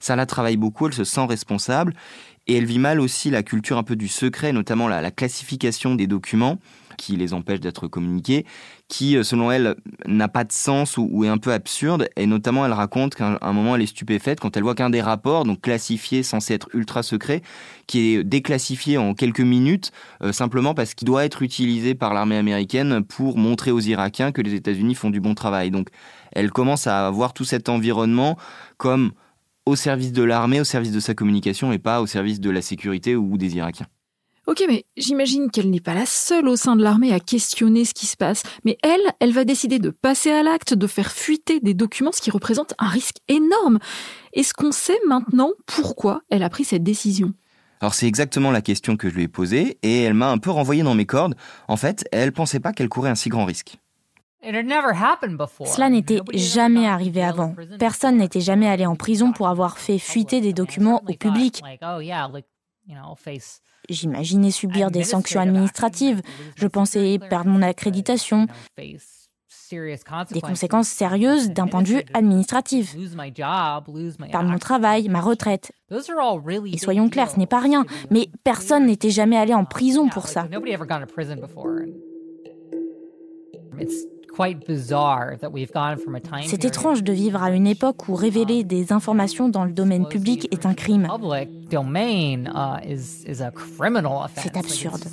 Ça 0.00 0.16
la 0.16 0.26
travaille 0.26 0.56
beaucoup, 0.56 0.86
elle 0.86 0.94
se 0.94 1.04
sent 1.04 1.26
responsable 1.26 1.94
et 2.46 2.56
elle 2.56 2.64
vit 2.64 2.78
mal 2.78 3.00
aussi 3.00 3.30
la 3.30 3.42
culture 3.42 3.76
un 3.76 3.82
peu 3.82 3.96
du 3.96 4.08
secret, 4.08 4.52
notamment 4.52 4.88
la, 4.88 5.10
classification 5.10 5.94
des 5.94 6.06
documents 6.06 6.58
qui 6.96 7.16
les 7.16 7.34
empêche 7.34 7.60
d'être 7.60 7.88
communiqués, 7.88 8.46
qui, 8.88 9.16
euh, 9.16 9.22
selon 9.22 9.50
elle, 9.50 9.74
n'a 10.06 10.28
pas 10.28 10.44
de 10.44 10.52
sens 10.52 10.96
ou, 10.96 11.24
est 11.24 11.28
un 11.28 11.36
peu 11.36 11.52
absurde. 11.52 12.08
Et 12.16 12.26
notamment, 12.26 12.64
elle 12.64 12.72
raconte 12.72 13.14
qu'à 13.14 13.38
un 13.40 13.52
moment, 13.52 13.76
elle 13.76 13.82
est 13.82 13.86
stupéfaite 13.86 14.40
quand 14.40 14.56
elle 14.56 14.62
voit 14.62 14.74
qu'un 14.74 14.88
des 14.88 15.02
rapports, 15.02 15.44
donc 15.44 15.60
classifié, 15.60 16.22
censé 16.22 16.54
être 16.54 16.68
ultra 16.72 17.02
secret, 17.02 17.42
qui 17.86 18.14
est 18.14 18.24
déclassifié 18.24 18.96
en 18.96 19.12
quelques 19.12 19.40
minutes, 19.40 19.90
euh, 20.22 20.32
simplement 20.32 20.72
parce 20.72 20.94
qu'il 20.94 21.06
doit 21.06 21.24
être 21.24 21.42
utilisé 21.42 21.94
par 21.94 22.14
l'armée 22.14 22.38
américaine 22.38 23.04
pour 23.04 23.36
montrer 23.36 23.72
aux 23.72 23.80
Irakiens 23.80 24.32
que 24.32 24.40
les 24.40 24.54
États-Unis 24.54 24.94
font 24.94 25.10
du 25.10 25.20
bon 25.20 25.34
travail. 25.34 25.70
Donc, 25.70 25.88
elle 26.32 26.50
commence 26.50 26.86
à 26.86 27.10
voir 27.10 27.34
tout 27.34 27.44
cet 27.44 27.68
environnement 27.68 28.38
comme 28.78 29.12
au 29.66 29.76
service 29.76 30.12
de 30.12 30.22
l'armée, 30.22 30.60
au 30.60 30.64
service 30.64 30.92
de 30.92 31.00
sa 31.00 31.14
communication 31.14 31.72
et 31.72 31.78
pas 31.78 32.00
au 32.00 32.06
service 32.06 32.40
de 32.40 32.50
la 32.50 32.62
sécurité 32.62 33.16
ou 33.16 33.36
des 33.36 33.56
Irakiens. 33.56 33.86
Ok, 34.46 34.62
mais 34.68 34.84
j'imagine 34.96 35.50
qu'elle 35.50 35.70
n'est 35.70 35.80
pas 35.80 35.94
la 35.94 36.06
seule 36.06 36.46
au 36.46 36.54
sein 36.54 36.76
de 36.76 36.82
l'armée 36.82 37.12
à 37.12 37.18
questionner 37.18 37.84
ce 37.84 37.92
qui 37.92 38.06
se 38.06 38.16
passe. 38.16 38.44
Mais 38.64 38.78
elle, 38.84 39.00
elle 39.18 39.32
va 39.32 39.44
décider 39.44 39.80
de 39.80 39.90
passer 39.90 40.30
à 40.30 40.44
l'acte, 40.44 40.72
de 40.72 40.86
faire 40.86 41.10
fuiter 41.10 41.58
des 41.58 41.74
documents, 41.74 42.12
ce 42.12 42.20
qui 42.20 42.30
représente 42.30 42.72
un 42.78 42.86
risque 42.86 43.16
énorme. 43.26 43.80
Est-ce 44.34 44.54
qu'on 44.54 44.70
sait 44.70 45.00
maintenant 45.08 45.50
pourquoi 45.66 46.22
elle 46.30 46.44
a 46.44 46.48
pris 46.48 46.62
cette 46.62 46.84
décision? 46.84 47.34
Alors 47.80 47.94
c'est 47.94 48.06
exactement 48.06 48.52
la 48.52 48.62
question 48.62 48.96
que 48.96 49.10
je 49.10 49.16
lui 49.16 49.24
ai 49.24 49.28
posée 49.28 49.78
et 49.82 50.02
elle 50.02 50.14
m'a 50.14 50.30
un 50.30 50.38
peu 50.38 50.50
renvoyé 50.50 50.84
dans 50.84 50.94
mes 50.94 51.06
cordes. 51.06 51.34
En 51.66 51.76
fait, 51.76 52.06
elle 52.12 52.32
pensait 52.32 52.60
pas 52.60 52.72
qu'elle 52.72 52.88
courait 52.88 53.10
un 53.10 53.16
si 53.16 53.28
grand 53.28 53.44
risque. 53.44 53.78
Cela 55.64 55.88
n'était 55.90 56.20
jamais 56.34 56.86
arrivé 56.86 57.22
avant. 57.22 57.54
Personne 57.78 58.16
n'était 58.18 58.40
jamais 58.40 58.68
allé 58.68 58.86
en 58.86 58.96
prison 58.96 59.32
pour 59.32 59.48
avoir 59.48 59.78
fait 59.78 59.98
fuiter 59.98 60.40
des 60.40 60.52
documents 60.52 61.02
au 61.06 61.14
public. 61.14 61.62
J'imaginais 63.88 64.50
subir 64.50 64.90
des 64.90 65.04
sanctions 65.04 65.40
administratives. 65.40 66.22
Je 66.56 66.66
pensais 66.66 67.18
perdre 67.18 67.50
mon 67.50 67.62
accréditation. 67.62 68.46
Des 70.30 70.40
conséquences 70.40 70.88
sérieuses 70.88 71.50
d'un 71.50 71.66
point 71.66 71.82
de 71.82 71.88
vue 71.88 72.02
administratif. 72.14 72.94
Perdre 74.30 74.48
mon 74.48 74.58
travail, 74.58 75.08
ma 75.08 75.20
retraite. 75.20 75.72
Et 75.90 76.78
soyons 76.78 77.08
clairs, 77.08 77.30
ce 77.30 77.38
n'est 77.38 77.46
pas 77.46 77.58
rien. 77.58 77.84
Mais 78.10 78.28
personne 78.44 78.86
n'était 78.86 79.10
jamais 79.10 79.36
allé 79.36 79.54
en 79.54 79.64
prison 79.64 80.08
pour 80.08 80.28
ça. 80.28 80.46
C'est 86.44 86.64
étrange 86.64 87.02
de 87.02 87.12
vivre 87.12 87.42
à 87.42 87.50
une 87.50 87.66
époque 87.66 88.08
où 88.08 88.14
révéler 88.14 88.64
des 88.64 88.92
informations 88.92 89.48
dans 89.48 89.64
le 89.64 89.72
domaine 89.72 90.06
public 90.06 90.48
est 90.52 90.66
un 90.66 90.74
crime. 90.74 91.08
Uh, 91.10 91.46
C'est 94.36 94.56
absurde. 94.56 95.04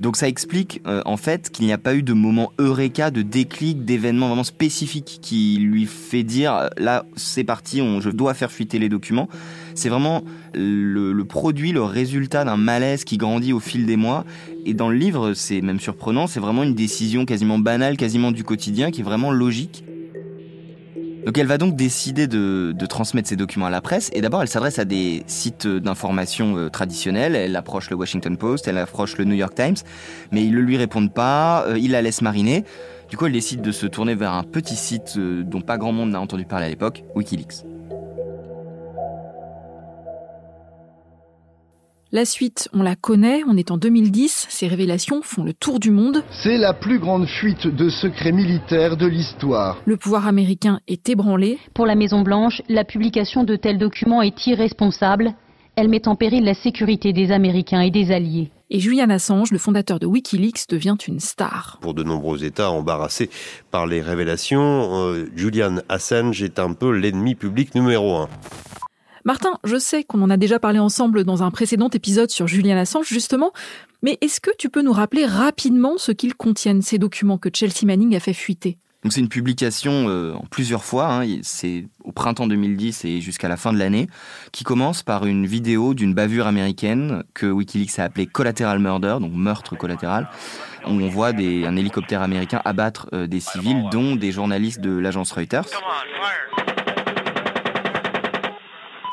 Donc 0.00 0.16
ça 0.16 0.28
explique 0.28 0.80
euh, 0.86 1.02
en 1.04 1.18
fait 1.18 1.50
qu'il 1.50 1.66
n'y 1.66 1.72
a 1.72 1.78
pas 1.78 1.94
eu 1.94 2.02
de 2.02 2.14
moment 2.14 2.52
eureka, 2.58 3.10
de 3.10 3.20
déclic, 3.20 3.84
d'événement 3.84 4.28
vraiment 4.28 4.44
spécifique 4.44 5.18
qui 5.20 5.58
lui 5.60 5.84
fait 5.84 6.22
dire 6.22 6.54
euh, 6.54 6.68
là 6.78 7.04
c'est 7.16 7.44
parti, 7.44 7.82
on, 7.82 8.00
je 8.00 8.08
dois 8.08 8.32
faire 8.32 8.50
fuiter 8.50 8.78
les 8.78 8.88
documents. 8.88 9.28
C'est 9.74 9.90
vraiment 9.90 10.24
le, 10.54 11.12
le, 11.12 11.24
produit, 11.24 11.72
le 11.72 11.82
résultat 11.82 12.44
d'un 12.44 12.56
malaise 12.56 13.04
qui 13.04 13.18
grandit 13.18 13.52
au 13.52 13.60
fil 13.60 13.86
des 13.86 13.96
mois. 13.96 14.24
Et 14.64 14.74
dans 14.74 14.88
le 14.88 14.96
livre, 14.96 15.34
c'est 15.34 15.60
même 15.60 15.80
surprenant, 15.80 16.26
c'est 16.26 16.40
vraiment 16.40 16.62
une 16.62 16.74
décision 16.74 17.24
quasiment 17.24 17.58
banale, 17.58 17.96
quasiment 17.96 18.32
du 18.32 18.42
quotidien, 18.42 18.90
qui 18.90 19.00
est 19.00 19.04
vraiment 19.04 19.30
logique 19.30 19.84
donc 21.24 21.38
elle 21.38 21.46
va 21.46 21.58
donc 21.58 21.76
décider 21.76 22.26
de, 22.26 22.74
transmettre 22.88 23.28
ces 23.28 23.36
documents 23.36 23.66
à 23.66 23.70
la 23.70 23.80
presse 23.80 24.10
et 24.12 24.20
d'abord 24.20 24.42
elle 24.42 24.48
s'adresse 24.48 24.78
à 24.78 24.84
des 24.84 25.22
sites 25.26 25.66
d'information 25.66 26.56
euh, 26.56 26.68
traditionnels, 26.68 27.36
elle 27.36 27.54
approche 27.56 27.90
le 27.90 27.96
Washington 27.96 28.36
Post, 28.36 28.66
elle 28.68 28.78
approche 28.78 29.16
le 29.16 29.24
New 29.24 29.34
York 29.34 29.54
Times, 29.54 29.76
mais 30.32 30.44
ils 30.44 30.52
ne 30.52 30.60
lui 30.60 30.76
répondent 30.76 31.12
pas, 31.12 31.64
euh, 31.66 31.78
ils 31.78 31.90
la 31.90 32.02
laissent 32.02 32.22
mariner. 32.22 32.64
Du 33.08 33.16
coup 33.16 33.26
elle 33.26 33.32
décide 33.32 33.60
de 33.60 33.72
se 33.72 33.86
tourner 33.86 34.14
vers 34.14 34.32
un 34.32 34.44
petit 34.44 34.76
site 34.76 35.14
euh, 35.18 35.42
dont 35.42 35.60
pas 35.60 35.78
grand 35.78 35.92
monde 35.92 36.10
n'a 36.10 36.20
entendu 36.20 36.44
parler 36.44 36.66
à 36.66 36.68
l'époque, 36.68 37.04
Wikileaks. 37.14 37.64
La 42.12 42.24
suite, 42.24 42.68
on 42.72 42.82
la 42.82 42.96
connaît, 42.96 43.42
on 43.46 43.56
est 43.56 43.70
en 43.70 43.76
2010, 43.76 44.48
ces 44.48 44.66
révélations 44.66 45.22
font 45.22 45.44
le 45.44 45.52
tour 45.52 45.78
du 45.78 45.92
monde. 45.92 46.24
C'est 46.42 46.58
la 46.58 46.74
plus 46.74 46.98
grande 46.98 47.28
fuite 47.28 47.68
de 47.68 47.88
secrets 47.88 48.32
militaires 48.32 48.96
de 48.96 49.06
l'histoire. 49.06 49.80
Le 49.84 49.96
pouvoir 49.96 50.26
américain 50.26 50.80
est 50.88 51.08
ébranlé. 51.08 51.60
Pour 51.72 51.86
la 51.86 51.94
Maison-Blanche, 51.94 52.62
la 52.68 52.82
publication 52.82 53.44
de 53.44 53.54
tels 53.54 53.78
documents 53.78 54.22
est 54.22 54.44
irresponsable. 54.48 55.34
Elle 55.76 55.88
met 55.88 56.08
en 56.08 56.16
péril 56.16 56.42
la 56.42 56.54
sécurité 56.54 57.12
des 57.12 57.30
Américains 57.30 57.82
et 57.82 57.92
des 57.92 58.10
Alliés. 58.10 58.50
Et 58.70 58.80
Julian 58.80 59.10
Assange, 59.10 59.52
le 59.52 59.58
fondateur 59.58 60.00
de 60.00 60.06
Wikileaks, 60.06 60.68
devient 60.68 60.96
une 61.06 61.20
star. 61.20 61.78
Pour 61.80 61.94
de 61.94 62.02
nombreux 62.02 62.42
États 62.42 62.72
embarrassés 62.72 63.30
par 63.70 63.86
les 63.86 64.00
révélations, 64.00 64.98
euh, 64.98 65.26
Julian 65.36 65.76
Assange 65.88 66.42
est 66.42 66.58
un 66.58 66.72
peu 66.72 66.90
l'ennemi 66.90 67.36
public 67.36 67.76
numéro 67.76 68.16
un. 68.16 68.28
Martin, 69.24 69.58
je 69.64 69.78
sais 69.78 70.04
qu'on 70.04 70.22
en 70.22 70.30
a 70.30 70.36
déjà 70.36 70.58
parlé 70.58 70.78
ensemble 70.78 71.24
dans 71.24 71.42
un 71.42 71.50
précédent 71.50 71.90
épisode 71.90 72.30
sur 72.30 72.46
Julian 72.46 72.78
Assange, 72.78 73.06
justement, 73.06 73.52
mais 74.02 74.16
est-ce 74.22 74.40
que 74.40 74.50
tu 74.58 74.70
peux 74.70 74.82
nous 74.82 74.92
rappeler 74.92 75.26
rapidement 75.26 75.98
ce 75.98 76.12
qu'ils 76.12 76.34
contiennent, 76.34 76.80
ces 76.80 76.98
documents 76.98 77.36
que 77.36 77.50
Chelsea 77.52 77.84
Manning 77.84 78.16
a 78.16 78.20
fait 78.20 78.32
fuiter? 78.32 78.78
C'est 79.08 79.20
une 79.20 79.30
publication 79.30 80.08
euh, 80.08 80.34
en 80.34 80.44
plusieurs 80.50 80.84
fois, 80.84 81.22
hein, 81.22 81.38
c'est 81.42 81.86
au 82.04 82.12
printemps 82.12 82.46
2010 82.46 83.06
et 83.06 83.20
jusqu'à 83.22 83.48
la 83.48 83.56
fin 83.56 83.72
de 83.72 83.78
l'année, 83.78 84.08
qui 84.52 84.62
commence 84.62 85.02
par 85.02 85.24
une 85.24 85.46
vidéo 85.46 85.94
d'une 85.94 86.12
bavure 86.12 86.46
américaine 86.46 87.22
que 87.32 87.46
Wikileaks 87.46 87.98
a 87.98 88.04
appelée 88.04 88.26
Collateral 88.26 88.78
Murder, 88.78 89.16
donc 89.20 89.32
meurtre 89.32 89.74
collatéral, 89.74 90.28
où 90.86 90.90
on 90.90 91.08
voit 91.08 91.28
un 91.28 91.76
hélicoptère 91.76 92.20
américain 92.20 92.60
abattre 92.66 93.08
euh, 93.14 93.26
des 93.26 93.40
civils, 93.40 93.84
dont 93.90 94.16
des 94.16 94.32
journalistes 94.32 94.80
de 94.80 94.98
l'agence 94.98 95.32
Reuters. 95.32 95.64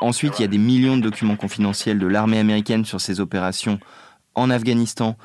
Ensuite, 0.01 0.39
il 0.39 0.44
y 0.44 0.46
a 0.46 0.50
des 0.50 0.58
millions 0.58 0.98
de 0.98 1.01
documents 1.01 1.36
confidentiels 1.36 1.98
de 1.98 2.08
l'armée 2.08 2.39
américaine 2.39 2.86
sur 2.86 3.01
ses 3.01 3.20
opérations 3.20 3.80
en 4.36 4.50
Afghanistan, 4.50 5.18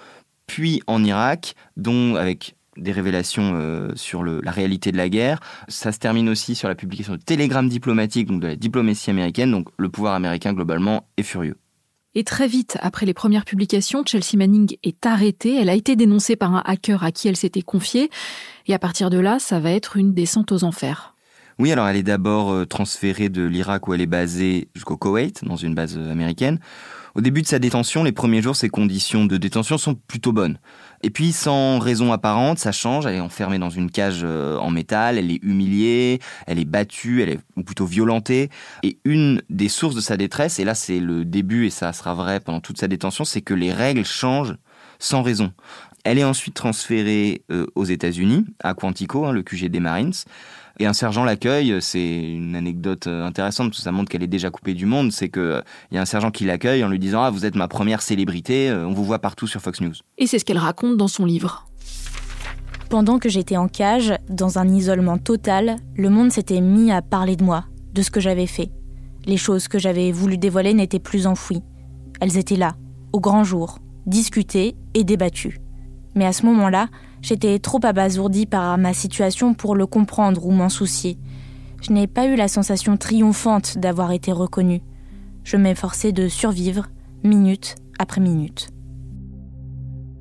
puis 0.46 0.82
en 0.86 1.04
Irak, 1.04 1.54
dont 1.76 2.16
avec 2.16 2.56
des 2.78 2.92
révélations 2.92 3.52
euh, 3.54 3.92
sur 3.96 4.24
la 4.24 4.50
réalité 4.50 4.92
de 4.92 4.96
la 4.96 5.08
guerre. 5.08 5.40
Ça 5.68 5.92
se 5.92 5.98
termine 5.98 6.28
aussi 6.28 6.54
sur 6.54 6.68
la 6.68 6.74
publication 6.74 7.14
de 7.14 7.20
télégrammes 7.20 7.68
diplomatiques, 7.68 8.28
donc 8.28 8.40
de 8.40 8.46
la 8.46 8.56
diplomatie 8.56 9.10
américaine. 9.10 9.50
Donc 9.50 9.68
le 9.76 9.88
pouvoir 9.90 10.14
américain 10.14 10.54
globalement 10.54 11.06
est 11.16 11.22
furieux. 11.22 11.56
Et 12.14 12.24
très 12.24 12.46
vite, 12.46 12.76
après 12.80 13.06
les 13.06 13.14
premières 13.14 13.44
publications, 13.44 14.04
Chelsea 14.06 14.36
Manning 14.36 14.76
est 14.82 15.06
arrêtée. 15.06 15.56
Elle 15.58 15.70
a 15.70 15.74
été 15.74 15.96
dénoncée 15.96 16.36
par 16.36 16.54
un 16.54 16.62
hacker 16.64 17.02
à 17.04 17.12
qui 17.12 17.28
elle 17.28 17.36
s'était 17.36 17.62
confiée. 17.62 18.10
Et 18.66 18.74
à 18.74 18.78
partir 18.78 19.08
de 19.08 19.18
là, 19.18 19.38
ça 19.38 19.60
va 19.60 19.70
être 19.70 19.96
une 19.96 20.12
descente 20.12 20.52
aux 20.52 20.64
enfers. 20.64 21.11
Oui, 21.58 21.70
alors 21.72 21.86
elle 21.88 21.96
est 21.96 22.02
d'abord 22.02 22.52
euh, 22.52 22.66
transférée 22.66 23.28
de 23.28 23.42
l'Irak 23.42 23.86
où 23.88 23.94
elle 23.94 24.00
est 24.00 24.06
basée 24.06 24.68
jusqu'au 24.74 24.96
Koweït, 24.96 25.44
dans 25.44 25.56
une 25.56 25.74
base 25.74 25.96
euh, 25.98 26.10
américaine. 26.10 26.58
Au 27.14 27.20
début 27.20 27.42
de 27.42 27.46
sa 27.46 27.58
détention, 27.58 28.04
les 28.04 28.12
premiers 28.12 28.40
jours, 28.40 28.56
ses 28.56 28.70
conditions 28.70 29.26
de 29.26 29.36
détention 29.36 29.76
sont 29.76 29.94
plutôt 29.94 30.32
bonnes. 30.32 30.58
Et 31.02 31.10
puis, 31.10 31.32
sans 31.32 31.78
raison 31.78 32.10
apparente, 32.10 32.58
ça 32.58 32.72
change. 32.72 33.04
Elle 33.04 33.16
est 33.16 33.20
enfermée 33.20 33.58
dans 33.58 33.68
une 33.68 33.90
cage 33.90 34.22
euh, 34.24 34.56
en 34.56 34.70
métal, 34.70 35.18
elle 35.18 35.30
est 35.30 35.42
humiliée, 35.42 36.20
elle 36.46 36.58
est 36.58 36.64
battue, 36.64 37.22
elle 37.22 37.28
est 37.28 37.40
ou 37.56 37.64
plutôt 37.64 37.84
violentée. 37.84 38.48
Et 38.82 38.98
une 39.04 39.42
des 39.50 39.68
sources 39.68 39.94
de 39.94 40.00
sa 40.00 40.16
détresse, 40.16 40.58
et 40.58 40.64
là 40.64 40.74
c'est 40.74 41.00
le 41.00 41.26
début 41.26 41.66
et 41.66 41.70
ça 41.70 41.92
sera 41.92 42.14
vrai 42.14 42.40
pendant 42.40 42.60
toute 42.60 42.78
sa 42.78 42.88
détention, 42.88 43.24
c'est 43.24 43.42
que 43.42 43.54
les 43.54 43.74
règles 43.74 44.06
changent 44.06 44.56
sans 44.98 45.22
raison. 45.22 45.52
Elle 46.04 46.18
est 46.18 46.24
ensuite 46.24 46.54
transférée 46.54 47.44
aux 47.76 47.84
États-Unis, 47.84 48.44
à 48.60 48.74
Quantico, 48.74 49.24
hein, 49.24 49.32
le 49.32 49.42
QG 49.42 49.66
des 49.66 49.78
Marines. 49.78 50.12
Et 50.82 50.86
un 50.86 50.94
sergent 50.94 51.22
l'accueille, 51.22 51.76
c'est 51.80 52.32
une 52.34 52.56
anecdote 52.56 53.06
euh, 53.06 53.24
intéressante, 53.24 53.68
parce 53.68 53.78
que 53.78 53.84
ça 53.84 53.92
montre 53.92 54.10
qu'elle 54.10 54.24
est 54.24 54.26
déjà 54.26 54.50
coupée 54.50 54.74
du 54.74 54.84
monde, 54.84 55.12
c'est 55.12 55.28
qu'il 55.28 55.40
euh, 55.40 55.62
y 55.92 55.96
a 55.96 56.00
un 56.00 56.04
sergent 56.04 56.32
qui 56.32 56.44
l'accueille 56.44 56.82
en 56.82 56.88
lui 56.88 56.98
disant 56.98 57.22
«Ah, 57.22 57.30
vous 57.30 57.46
êtes 57.46 57.54
ma 57.54 57.68
première 57.68 58.02
célébrité, 58.02 58.68
euh, 58.68 58.88
on 58.88 58.92
vous 58.92 59.04
voit 59.04 59.20
partout 59.20 59.46
sur 59.46 59.60
Fox 59.60 59.80
News». 59.80 59.92
Et 60.18 60.26
c'est 60.26 60.40
ce 60.40 60.44
qu'elle 60.44 60.58
raconte 60.58 60.96
dans 60.96 61.06
son 61.06 61.24
livre. 61.24 61.68
Pendant 62.90 63.20
que 63.20 63.28
j'étais 63.28 63.56
en 63.56 63.68
cage, 63.68 64.12
dans 64.28 64.58
un 64.58 64.68
isolement 64.70 65.18
total, 65.18 65.76
le 65.94 66.10
monde 66.10 66.32
s'était 66.32 66.60
mis 66.60 66.90
à 66.90 67.00
parler 67.00 67.36
de 67.36 67.44
moi, 67.44 67.64
de 67.92 68.02
ce 68.02 68.10
que 68.10 68.18
j'avais 68.18 68.48
fait. 68.48 68.72
Les 69.24 69.36
choses 69.36 69.68
que 69.68 69.78
j'avais 69.78 70.10
voulu 70.10 70.36
dévoiler 70.36 70.74
n'étaient 70.74 70.98
plus 70.98 71.28
enfouies. 71.28 71.62
Elles 72.20 72.38
étaient 72.38 72.56
là, 72.56 72.74
au 73.12 73.20
grand 73.20 73.44
jour, 73.44 73.78
discutées 74.06 74.74
et 74.94 75.04
débattues. 75.04 75.60
Mais 76.16 76.26
à 76.26 76.32
ce 76.32 76.44
moment-là, 76.46 76.88
J'étais 77.22 77.58
trop 77.60 77.78
abasourdie 77.84 78.46
par 78.46 78.76
ma 78.78 78.92
situation 78.92 79.54
pour 79.54 79.76
le 79.76 79.86
comprendre 79.86 80.44
ou 80.44 80.50
m'en 80.50 80.68
soucier. 80.68 81.16
Je 81.80 81.92
n'ai 81.92 82.08
pas 82.08 82.26
eu 82.26 82.34
la 82.34 82.48
sensation 82.48 82.96
triomphante 82.96 83.78
d'avoir 83.78 84.12
été 84.12 84.32
reconnue. 84.32 84.82
Je 85.44 85.56
m'efforçais 85.56 86.12
de 86.12 86.28
survivre, 86.28 86.88
minute 87.24 87.76
après 87.98 88.20
minute. 88.20 88.70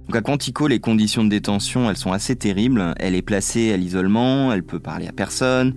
Donc 0.08 0.16
à 0.16 0.22
Quantico, 0.22 0.68
les 0.68 0.80
conditions 0.80 1.24
de 1.24 1.30
détention, 1.30 1.90
elles 1.90 1.98
sont 1.98 2.12
assez 2.12 2.36
terribles. 2.36 2.94
Elle 2.98 3.16
est 3.16 3.22
placée 3.22 3.72
à 3.72 3.78
l'isolement, 3.78 4.52
elle 4.52 4.64
peut 4.64 4.80
parler 4.80 5.08
à 5.08 5.12
personne, 5.12 5.74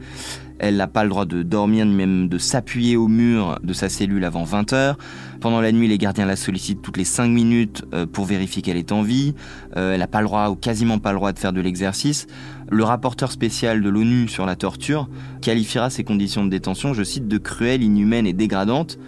elle 0.58 0.76
n'a 0.76 0.86
pas 0.86 1.02
le 1.02 1.10
droit 1.10 1.24
de 1.24 1.42
dormir 1.42 1.84
ni 1.84 1.94
même 1.94 2.28
de 2.28 2.38
s'appuyer 2.38 2.96
au 2.96 3.08
mur 3.08 3.58
de 3.62 3.72
sa 3.72 3.88
cellule 3.88 4.24
avant 4.24 4.44
20 4.44 4.72
heures. 4.72 4.98
Pendant 5.40 5.60
la 5.60 5.72
nuit, 5.72 5.88
les 5.88 5.98
gardiens 5.98 6.26
la 6.26 6.36
sollicitent 6.36 6.80
toutes 6.80 6.96
les 6.96 7.04
5 7.04 7.28
minutes 7.28 7.84
euh, 7.92 8.06
pour 8.06 8.24
vérifier 8.24 8.62
qu'elle 8.62 8.76
est 8.76 8.92
en 8.92 9.02
vie. 9.02 9.34
Euh, 9.76 9.92
elle 9.92 10.00
n'a 10.00 10.06
pas 10.06 10.20
le 10.20 10.26
droit 10.26 10.48
ou 10.48 10.54
quasiment 10.54 10.98
pas 10.98 11.12
le 11.12 11.18
droit 11.18 11.32
de 11.32 11.38
faire 11.38 11.52
de 11.52 11.60
l'exercice. 11.60 12.26
Le 12.70 12.84
rapporteur 12.84 13.32
spécial 13.32 13.82
de 13.82 13.88
l'ONU 13.88 14.28
sur 14.28 14.46
la 14.46 14.56
torture 14.56 15.08
qualifiera 15.42 15.90
ces 15.90 16.04
conditions 16.04 16.44
de 16.44 16.50
détention, 16.50 16.94
je 16.94 17.02
cite, 17.02 17.28
de 17.28 17.38
cruelles, 17.38 17.82
inhumaines 17.82 18.26
et 18.26 18.32
dégradantes. 18.32 18.98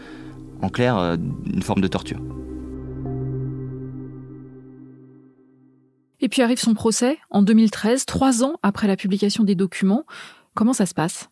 En 0.63 0.69
clair, 0.69 0.99
euh, 0.99 1.17
une 1.53 1.63
forme 1.63 1.81
de 1.81 1.89
torture. 1.89 2.21
Et 6.21 6.29
puis 6.29 6.43
arrive 6.43 6.59
son 6.59 6.75
procès 6.75 7.19
en 7.31 7.43
2013, 7.43 8.05
trois 8.05 8.43
ans 8.43 8.55
après 8.63 8.89
la 8.89 8.97
publication 8.97 9.45
des 9.45 9.55
documents. 9.55 10.05
Comment 10.55 10.73
ça 10.73 10.87
se 10.87 10.95
passe? 10.95 11.29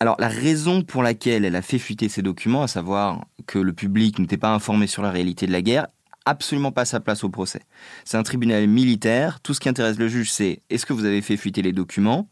Alors 0.00 0.16
la 0.18 0.28
raison 0.28 0.82
pour 0.82 1.02
laquelle 1.02 1.44
elle 1.44 1.56
a 1.56 1.62
fait 1.62 1.78
fuiter 1.78 2.08
ces 2.08 2.22
documents, 2.22 2.62
à 2.62 2.68
savoir 2.68 3.24
que 3.46 3.58
le 3.58 3.72
public 3.72 4.18
n'était 4.18 4.36
pas 4.36 4.52
informé 4.52 4.86
sur 4.86 5.02
la 5.02 5.10
réalité 5.10 5.46
de 5.46 5.52
la 5.52 5.62
guerre, 5.62 5.88
absolument 6.26 6.72
pas 6.72 6.84
sa 6.84 7.00
place 7.00 7.24
au 7.24 7.30
procès. 7.30 7.62
C'est 8.04 8.18
un 8.18 8.22
tribunal 8.22 8.66
militaire. 8.66 9.40
Tout 9.40 9.54
ce 9.54 9.60
qui 9.60 9.68
intéresse 9.68 9.98
le 9.98 10.08
juge, 10.08 10.30
c'est 10.30 10.60
est-ce 10.68 10.84
que 10.84 10.92
vous 10.92 11.04
avez 11.04 11.22
fait 11.22 11.36
fuiter 11.36 11.62
les 11.62 11.72
documents? 11.72 12.28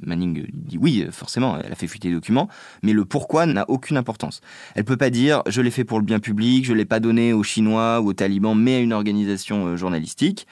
Manning 0.00 0.46
dit 0.52 0.78
oui, 0.78 1.06
forcément, 1.12 1.58
elle 1.60 1.72
a 1.72 1.76
fait 1.76 1.86
fuiter 1.86 2.08
les 2.08 2.14
documents, 2.14 2.48
mais 2.82 2.92
le 2.92 3.04
pourquoi 3.04 3.46
n'a 3.46 3.64
aucune 3.70 3.96
importance. 3.96 4.40
Elle 4.74 4.84
peut 4.84 4.96
pas 4.96 5.10
dire 5.10 5.42
je 5.46 5.62
l'ai 5.62 5.70
fait 5.70 5.84
pour 5.84 6.00
le 6.00 6.04
bien 6.04 6.18
public, 6.18 6.64
je 6.64 6.72
l'ai 6.72 6.84
pas 6.84 6.98
donné 6.98 7.32
aux 7.32 7.44
Chinois 7.44 8.00
ou 8.00 8.08
aux 8.08 8.12
talibans, 8.12 8.58
mais 8.58 8.74
à 8.74 8.80
une 8.80 8.92
organisation 8.92 9.66
euh, 9.66 9.76
journalistique. 9.76 10.46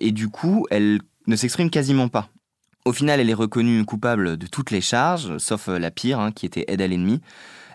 Et 0.00 0.12
du 0.12 0.28
coup, 0.28 0.66
elle 0.70 1.00
ne 1.26 1.36
s'exprime 1.36 1.70
quasiment 1.70 2.08
pas. 2.08 2.28
Au 2.84 2.92
final, 2.92 3.18
elle 3.18 3.30
est 3.30 3.34
reconnue 3.34 3.82
coupable 3.84 4.36
de 4.36 4.46
toutes 4.46 4.70
les 4.70 4.82
charges, 4.82 5.38
sauf 5.38 5.68
euh, 5.68 5.78
la 5.78 5.90
pire, 5.90 6.20
hein, 6.20 6.32
qui 6.32 6.44
était 6.44 6.66
aide 6.68 6.82
à 6.82 6.86
l'ennemi. 6.86 7.22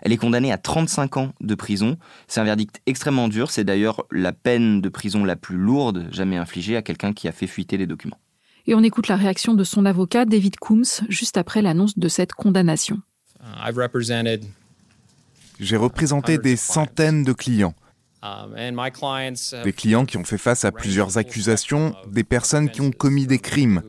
Elle 0.02 0.12
est 0.12 0.16
condamnée 0.16 0.52
à 0.52 0.58
35 0.58 1.16
ans 1.16 1.32
de 1.40 1.54
prison. 1.54 1.98
C'est 2.28 2.40
un 2.40 2.44
verdict 2.44 2.80
extrêmement 2.86 3.28
dur. 3.28 3.50
C'est 3.50 3.64
d'ailleurs 3.64 4.04
la 4.10 4.32
peine 4.32 4.80
de 4.80 4.88
prison 4.88 5.24
la 5.24 5.36
plus 5.36 5.56
lourde 5.56 6.06
jamais 6.12 6.36
infligée 6.36 6.76
à 6.76 6.82
quelqu'un 6.82 7.12
qui 7.12 7.28
a 7.28 7.32
fait 7.32 7.48
fuiter 7.48 7.76
les 7.76 7.86
documents. 7.86 8.18
Et 8.66 8.74
on 8.74 8.82
écoute 8.82 9.08
la 9.08 9.16
réaction 9.16 9.54
de 9.54 9.64
son 9.64 9.84
avocat, 9.84 10.26
David 10.26 10.56
Coombs, 10.56 11.02
juste 11.08 11.36
après 11.36 11.60
l'annonce 11.60 11.98
de 11.98 12.08
cette 12.08 12.32
condamnation. 12.32 13.00
J'ai 15.58 15.76
représenté 15.76 16.38
des 16.38 16.56
centaines 16.56 17.24
de 17.24 17.32
clients. 17.32 17.74
Des 18.22 19.72
clients 19.72 20.04
qui 20.04 20.16
ont 20.18 20.24
fait 20.24 20.38
face 20.38 20.64
à 20.64 20.72
plusieurs 20.72 21.16
accusations, 21.16 21.94
des 22.06 22.24
personnes 22.24 22.70
qui 22.70 22.80
ont 22.80 22.90
commis 22.90 23.26
des 23.26 23.38
crimes, 23.38 23.82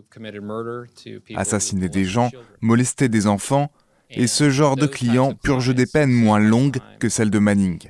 assassiné 1.35 1.89
des 1.89 2.05
gens, 2.05 2.29
molesté 2.61 3.09
des 3.09 3.27
enfants, 3.27 3.71
et 4.09 4.27
ce 4.27 4.49
genre 4.49 4.75
de 4.75 4.87
clients 4.87 5.33
purge 5.33 5.73
des 5.73 5.85
peines 5.85 6.11
moins 6.11 6.39
longues 6.39 6.79
que 6.99 7.09
celles 7.09 7.29
de 7.29 7.39
Manning. 7.39 7.89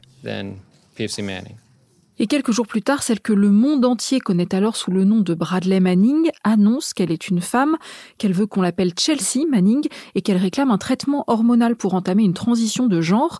Et 2.19 2.27
quelques 2.27 2.51
jours 2.51 2.67
plus 2.67 2.83
tard, 2.83 3.01
celle 3.01 3.19
que 3.19 3.33
le 3.33 3.49
monde 3.49 3.83
entier 3.83 4.19
connaît 4.19 4.53
alors 4.53 4.75
sous 4.75 4.91
le 4.91 5.05
nom 5.05 5.21
de 5.21 5.33
Bradley 5.33 5.79
Manning 5.79 6.29
annonce 6.43 6.93
qu'elle 6.93 7.11
est 7.11 7.29
une 7.29 7.41
femme, 7.41 7.77
qu'elle 8.19 8.33
veut 8.33 8.45
qu'on 8.45 8.61
l'appelle 8.61 8.93
Chelsea 8.95 9.47
Manning 9.49 9.87
et 10.13 10.21
qu'elle 10.21 10.37
réclame 10.37 10.69
un 10.69 10.77
traitement 10.77 11.23
hormonal 11.25 11.75
pour 11.75 11.95
entamer 11.95 12.23
une 12.23 12.35
transition 12.35 12.85
de 12.85 13.01
genre. 13.01 13.39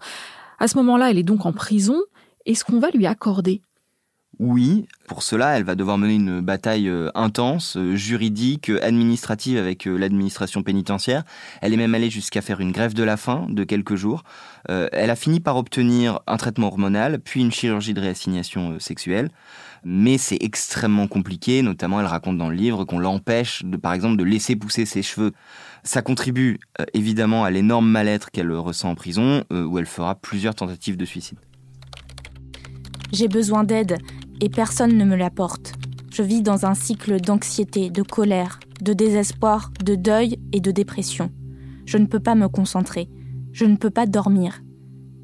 À 0.58 0.68
ce 0.68 0.78
moment-là, 0.78 1.12
elle 1.12 1.20
est 1.20 1.24
donc 1.24 1.46
en 1.46 1.54
prison. 1.54 2.02
Est-ce 2.52 2.66
qu'on 2.66 2.80
va 2.80 2.90
lui 2.90 3.06
accorder? 3.06 3.62
Oui, 4.40 4.86
pour 5.08 5.24
cela, 5.24 5.56
elle 5.56 5.64
va 5.64 5.76
devoir 5.76 5.98
mener 5.98 6.16
une 6.16 6.42
bataille 6.42 6.90
euh, 6.90 7.10
intense, 7.16 7.78
euh, 7.78 7.96
juridique, 7.96 8.70
administrative 8.82 9.58
avec 9.58 9.88
euh, 9.88 9.96
l'administration 9.96 10.62
pénitentiaire. 10.62 11.24
Elle 11.62 11.74
est 11.74 11.78
même 11.78 11.96
allée 11.96 12.10
jusqu'à 12.10 12.42
faire 12.42 12.60
une 12.60 12.74
grève 12.74 12.94
de 12.94 13.04
la 13.04 13.16
faim 13.16 13.48
de 13.48 13.64
quelques 13.64 13.96
jours. 13.96 14.24
elle 14.68 15.10
a 15.10 15.16
fini 15.16 15.40
par 15.40 15.56
obtenir 15.56 16.20
un 16.28 16.36
traitement 16.36 16.68
hormonal, 16.68 17.20
puis 17.20 17.40
une 17.40 17.54
chirurgie 17.54 17.94
de 17.94 18.02
réassignation 18.02 18.78
sexuelle. 18.80 19.30
Mais 19.86 20.18
c'est 20.18 20.38
extrêmement 20.42 21.08
compliqué, 21.08 21.62
notamment 21.62 22.02
elle 22.02 22.06
raconte 22.06 22.38
dans 22.38 22.50
le 22.50 22.56
livre 22.56 22.84
qu'on 22.84 23.00
l'empêche, 23.00 23.64
par 23.82 23.94
exemple, 23.94 24.18
de 24.18 24.26
laisser 24.26 24.58
pousser 24.58 24.86
ses 24.86 25.04
cheveux. 25.04 25.32
Ça 25.84 26.02
contribue 26.02 26.60
évidemment 26.94 27.46
à 27.46 27.50
l'énorme 27.50 27.88
mal-être 27.88 28.30
qu'elle 28.30 28.52
ressent 28.52 28.90
en 28.90 28.96
prison, 28.96 29.46
où 29.52 29.80
elle 29.80 29.86
fera 29.86 30.16
plusieurs 30.16 30.54
tentatives 30.54 30.98
de 30.98 31.06
suicide. 31.06 31.38
J'ai 33.12 33.28
besoin 33.28 33.64
d'aide 33.64 33.98
et 34.40 34.50
personne 34.50 34.98
ne 34.98 35.06
me 35.06 35.16
l'apporte. 35.16 35.74
Je 36.12 36.24
vis 36.24 36.42
dans 36.42 36.66
un 36.66 36.74
cycle 36.74 37.20
d'anxiété, 37.20 37.90
de 37.90 38.04
colère, 38.04 38.60
de 38.82 38.94
désespoir, 38.94 39.72
de 39.84 39.96
deuil 39.96 40.40
et 40.54 40.60
de 40.60 40.72
dépression. 40.72 41.30
Je 41.86 41.98
ne 41.98 42.06
peux 42.06 42.20
pas 42.20 42.36
me 42.36 42.48
concentrer. 42.48 43.10
Je 43.52 43.66
ne 43.66 43.76
peux 43.76 43.90
pas 43.90 44.06
dormir. 44.06 44.62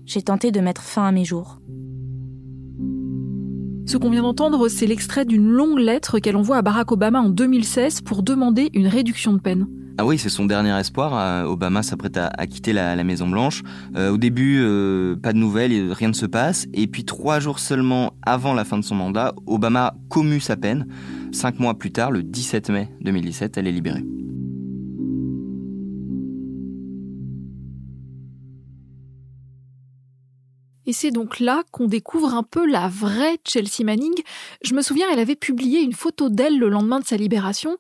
J'ai 0.06 0.22
tenté 0.22 0.51
de 0.51 0.60
mettre 0.60 0.82
fin 0.82 1.06
à 1.06 1.12
mes 1.12 1.25
jours. 1.25 1.60
Ce 3.86 3.96
qu'on 3.96 4.10
vient 4.10 4.24
d'entendre, 4.24 4.67
c'est 4.67 4.86
l'extrait 4.86 5.24
d'une 5.24 5.48
longue 5.48 5.79
lettre 5.79 6.20
qu'elle 6.20 6.36
envoie 6.36 6.58
à 6.58 6.62
Barack 6.62 6.91
Obama 6.91 7.22
en 7.22 7.29
2016 7.29 8.01
pour 8.01 8.22
demander 8.22 8.70
une 8.74 8.88
réduction 8.88 9.34
de 9.34 9.39
peine. 9.39 9.67
Ah 10.00 10.06
oui, 10.06 10.20
c'est 10.20 10.30
son 10.30 10.46
dernier 10.46 10.77
espoir. 10.80 11.18
Euh, 11.18 11.46
Obama 11.46 11.82
s'apprête 11.82 12.18
à, 12.18 12.46
quitter 12.46 12.72
la, 12.72 13.03
Maison 13.03 13.27
Blanche. 13.27 13.64
Euh, 13.96 14.12
au 14.12 14.18
début, 14.18 14.60
euh, 14.62 15.16
pas 15.16 15.33
de 15.33 15.40
nouvelles, 15.40 15.92
rien 15.92 16.10
ne 16.10 16.14
se 16.14 16.27
passe. 16.27 16.68
Et 16.75 16.86
puis 16.86 17.03
trois 17.03 17.40
jours 17.40 17.57
seulement 17.57 18.14
avant 18.24 18.53
la 18.53 18.64
fin 18.64 18.77
de 18.77 18.83
son 18.83 18.94
mandat, 18.94 19.33
Obama 19.48 19.96
commue 20.07 20.40
sa 20.40 20.55
peine. 20.55 20.86
Cinq 21.31 21.60
mois 21.60 21.74
plus 21.74 21.92
tard, 21.92 22.12
le 22.12 22.22
17 22.22 22.70
mai 22.70 22.90
2017, 23.01 23.57
elle 23.57 23.68
est 23.68 23.72
libérée. 23.72 24.03
Et 30.86 30.94
c'est 30.94 31.12
donc 31.12 31.40
là 31.40 31.64
qu'on 31.72 31.88
découvre 31.88 32.36
un 32.36 32.44
peu 32.44 32.66
la 32.66 32.88
vraie 32.88 33.40
Chelsea 33.46 33.83
Manning. 33.83 34.14
Je 34.62 34.75
me 34.75 34.81
souviens, 34.83 35.07
elle 35.12 35.20
avait 35.20 35.36
publié 35.36 35.81
une 35.81 35.94
photo 35.94 36.29
d'elle 36.29 36.60
le 36.60 36.70
lendemain 36.70 37.00
de 37.00 37.05
sa 37.05 37.18
libération. 37.18 37.77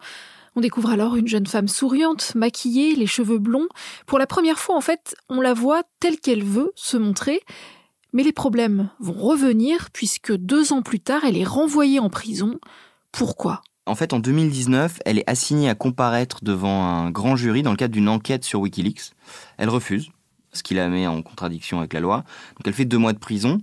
On 0.57 0.59
découvre 0.59 0.89
alors 0.89 1.15
une 1.15 1.27
jeune 1.27 1.45
femme 1.45 1.67
souriante, 1.67 2.33
maquillée, 2.33 2.95
les 2.95 3.05
cheveux 3.05 3.37
blonds. 3.37 3.67
Pour 4.07 4.17
la 4.17 4.25
première 4.25 4.57
fois, 4.57 4.75
en 4.75 4.81
fait, 4.81 5.15
on 5.29 5.39
la 5.39 5.53
voit 5.53 5.83
telle 5.99 6.19
qu'elle 6.19 6.43
veut 6.43 6.71
se 6.73 6.97
montrer. 6.97 7.41
Mais 8.11 8.23
les 8.23 8.31
problèmes 8.31 8.89
vont 8.99 9.13
revenir 9.13 9.91
puisque 9.93 10.35
deux 10.35 10.73
ans 10.73 10.81
plus 10.81 10.99
tard, 10.99 11.25
elle 11.25 11.37
est 11.37 11.43
renvoyée 11.43 11.99
en 11.99 12.09
prison. 12.09 12.59
Pourquoi? 13.11 13.61
En 13.85 13.93
fait, 13.93 14.13
en 14.13 14.19
2019, 14.19 14.97
elle 15.05 15.19
est 15.19 15.29
assignée 15.29 15.69
à 15.69 15.75
comparaître 15.75 16.43
devant 16.43 16.85
un 16.85 17.11
grand 17.11 17.35
jury 17.35 17.61
dans 17.61 17.69
le 17.69 17.77
cadre 17.77 17.93
d'une 17.93 18.09
enquête 18.09 18.43
sur 18.43 18.59
Wikileaks. 18.61 19.11
Elle 19.59 19.69
refuse, 19.69 20.09
ce 20.53 20.63
qui 20.63 20.73
la 20.73 20.89
met 20.89 21.05
en 21.05 21.21
contradiction 21.21 21.77
avec 21.77 21.93
la 21.93 21.99
loi. 21.99 22.23
Donc 22.55 22.65
elle 22.65 22.73
fait 22.73 22.85
deux 22.85 22.97
mois 22.97 23.13
de 23.13 23.19
prison. 23.19 23.61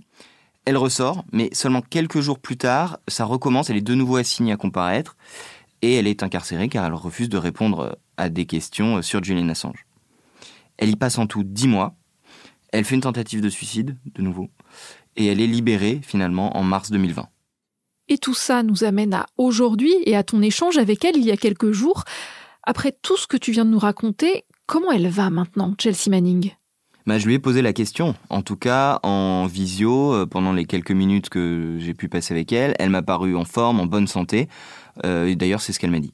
Elle 0.63 0.77
ressort, 0.77 1.25
mais 1.33 1.49
seulement 1.51 1.81
quelques 1.81 2.21
jours 2.21 2.39
plus 2.39 2.55
tard, 2.55 2.99
ça 3.09 3.25
recommence, 3.25 3.69
elle 3.69 3.75
est 3.75 3.81
de 3.81 3.95
nouveau 3.95 4.15
assignée 4.15 4.53
à 4.53 4.57
comparaître 4.57 5.17
et 5.85 5.93
elle 5.95 6.07
est 6.07 6.23
incarcérée 6.23 6.67
car 6.67 6.83
elle 6.83 6.95
refuse 6.95 7.29
de 7.29 7.37
répondre 7.37 7.99
à 8.17 8.29
des 8.29 8.45
questions 8.45 9.03
sur 9.03 9.23
Julian 9.23 9.49
Assange. 9.49 9.85
Elle 10.77 10.89
y 10.89 10.95
passe 10.95 11.19
en 11.19 11.27
tout 11.27 11.43
dix 11.43 11.67
mois. 11.67 11.95
Elle 12.71 12.85
fait 12.85 12.95
une 12.95 13.01
tentative 13.01 13.39
de 13.39 13.49
suicide, 13.49 13.95
de 14.15 14.23
nouveau, 14.23 14.49
et 15.15 15.27
elle 15.27 15.39
est 15.39 15.47
libérée 15.47 16.01
finalement 16.01 16.57
en 16.57 16.63
mars 16.63 16.89
2020. 16.89 17.27
Et 18.07 18.17
tout 18.17 18.33
ça 18.33 18.63
nous 18.63 18.83
amène 18.83 19.13
à 19.13 19.27
aujourd'hui 19.37 19.93
et 20.05 20.15
à 20.15 20.23
ton 20.23 20.41
échange 20.41 20.77
avec 20.77 21.05
elle 21.05 21.17
il 21.17 21.25
y 21.25 21.31
a 21.31 21.37
quelques 21.37 21.71
jours. 21.71 22.03
Après 22.63 22.91
tout 22.91 23.15
ce 23.15 23.27
que 23.27 23.37
tu 23.37 23.51
viens 23.51 23.65
de 23.65 23.69
nous 23.69 23.79
raconter, 23.79 24.43
comment 24.65 24.91
elle 24.91 25.07
va 25.07 25.29
maintenant, 25.29 25.75
Chelsea 25.79 26.09
Manning? 26.09 26.51
Bah, 27.07 27.19
je 27.19 27.27
lui 27.27 27.35
ai 27.35 27.39
posé 27.39 27.61
la 27.61 27.71
question, 27.71 28.15
en 28.31 28.41
tout 28.41 28.55
cas 28.55 28.99
en 29.03 29.45
visio, 29.45 30.13
euh, 30.13 30.25
pendant 30.25 30.51
les 30.51 30.65
quelques 30.65 30.91
minutes 30.91 31.29
que 31.29 31.77
j'ai 31.79 31.93
pu 31.93 32.09
passer 32.09 32.33
avec 32.33 32.51
elle. 32.51 32.73
Elle 32.79 32.89
m'a 32.89 33.03
paru 33.03 33.35
en 33.35 33.45
forme, 33.45 33.79
en 33.79 33.85
bonne 33.85 34.07
santé. 34.07 34.49
Euh, 35.03 35.33
d'ailleurs, 35.35 35.61
c'est 35.61 35.73
ce 35.73 35.79
qu'elle 35.79 35.91
m'a 35.91 35.99
dit. 35.99 36.13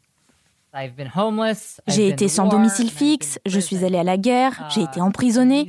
J'ai 1.87 2.07
été 2.07 2.27
sans 2.29 2.47
domicile 2.47 2.89
fixe, 2.89 3.39
je 3.45 3.59
suis 3.59 3.83
allée 3.83 3.97
à 3.97 4.03
la 4.03 4.17
guerre, 4.17 4.67
j'ai 4.73 4.81
été 4.83 5.01
emprisonnée. 5.01 5.67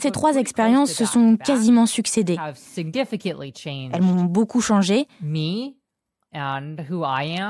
Ces 0.00 0.10
trois 0.10 0.36
expériences 0.36 0.90
se 0.92 1.04
sont 1.04 1.36
quasiment 1.36 1.86
succédées. 1.86 2.36
Elles 3.94 4.02
m'ont 4.02 4.24
beaucoup 4.24 4.60
changé. 4.60 5.06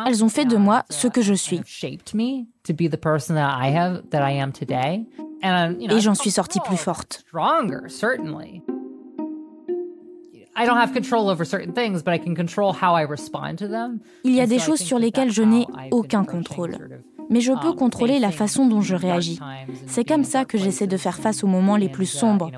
Elles 0.06 0.22
ont 0.24 0.28
fait 0.28 0.44
de 0.44 0.56
moi 0.56 0.84
ce 0.90 1.08
que 1.08 1.22
je 1.22 1.34
suis. 1.34 1.60
Et 5.96 6.00
j'en 6.00 6.14
suis 6.14 6.30
sortie 6.30 6.60
plus 6.60 6.76
forte. 6.76 7.24
Il 14.25 14.35
y 14.35 14.40
a 14.40 14.47
des 14.47 14.59
choses 14.59 14.81
sur 14.81 14.99
lesquelles 14.99 15.31
je 15.31 15.42
n'ai 15.42 15.66
aucun 15.90 16.25
contrôle. 16.25 16.77
Mais 17.31 17.40
je 17.40 17.53
peux 17.53 17.69
um, 17.69 17.77
contrôler 17.77 18.19
la 18.19 18.31
façon 18.31 18.66
dont 18.66 18.81
je 18.81 18.95
réagis. 18.95 19.38
C'est 19.87 20.05
comme 20.05 20.25
ça 20.25 20.45
que 20.45 20.59
j'essaie 20.59 20.87
de 20.87 20.97
faire 20.97 21.19
face 21.19 21.42
aux 21.42 21.49
moments 21.49 21.77
les 21.77 21.88
plus 21.88 22.07
sombres. 22.07 22.51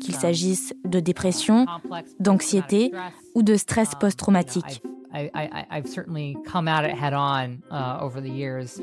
Qu'il 0.00 0.14
s'agisse 0.14 0.74
de 0.84 1.00
dépression, 1.00 1.66
d'anxiété 2.18 2.92
ou 3.34 3.42
de 3.42 3.56
stress 3.56 3.92
um, 3.92 3.98
post-traumatique. 4.00 4.82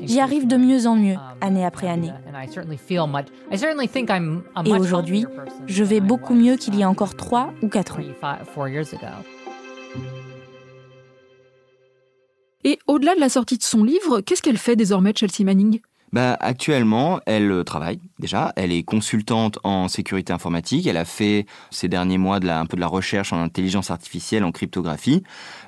J'y 0.02 0.20
arrive 0.20 0.46
de 0.46 0.56
mieux 0.56 0.86
en 0.86 0.96
mieux, 0.96 1.16
année 1.40 1.64
après 1.64 1.88
année. 1.88 2.12
Et 4.64 4.72
aujourd'hui, 4.72 5.26
je 5.66 5.84
vais 5.84 6.00
beaucoup 6.00 6.34
mieux 6.34 6.56
qu'il 6.56 6.76
y 6.76 6.82
a 6.82 6.88
encore 6.88 7.16
trois 7.16 7.52
ou 7.62 7.68
quatre 7.68 7.98
ans. 7.98 8.02
Et 12.62 12.78
au-delà 12.86 13.14
de 13.14 13.20
la 13.20 13.28
sortie 13.30 13.56
de 13.56 13.62
son 13.62 13.84
livre, 13.84 14.20
qu'est-ce 14.20 14.42
qu'elle 14.42 14.58
fait 14.58 14.76
désormais, 14.76 15.12
Chelsea 15.16 15.44
Manning? 15.44 15.80
Bah, 16.12 16.36
Actuellement, 16.40 17.20
elle 17.26 17.50
euh, 17.50 17.64
travaille 17.64 18.00
déjà. 18.18 18.52
Elle 18.56 18.72
est 18.72 18.82
consultante 18.82 19.58
en 19.64 19.88
sécurité 19.88 20.32
informatique. 20.32 20.86
Elle 20.86 20.96
a 20.96 21.04
fait 21.04 21.46
ces 21.70 21.88
derniers 21.88 22.18
mois 22.18 22.36
un 22.36 22.66
peu 22.66 22.76
de 22.76 22.80
la 22.80 22.86
recherche 22.86 23.32
en 23.32 23.42
intelligence 23.42 23.90
artificielle, 23.90 24.44
en 24.44 24.52
cryptographie. 24.52 25.22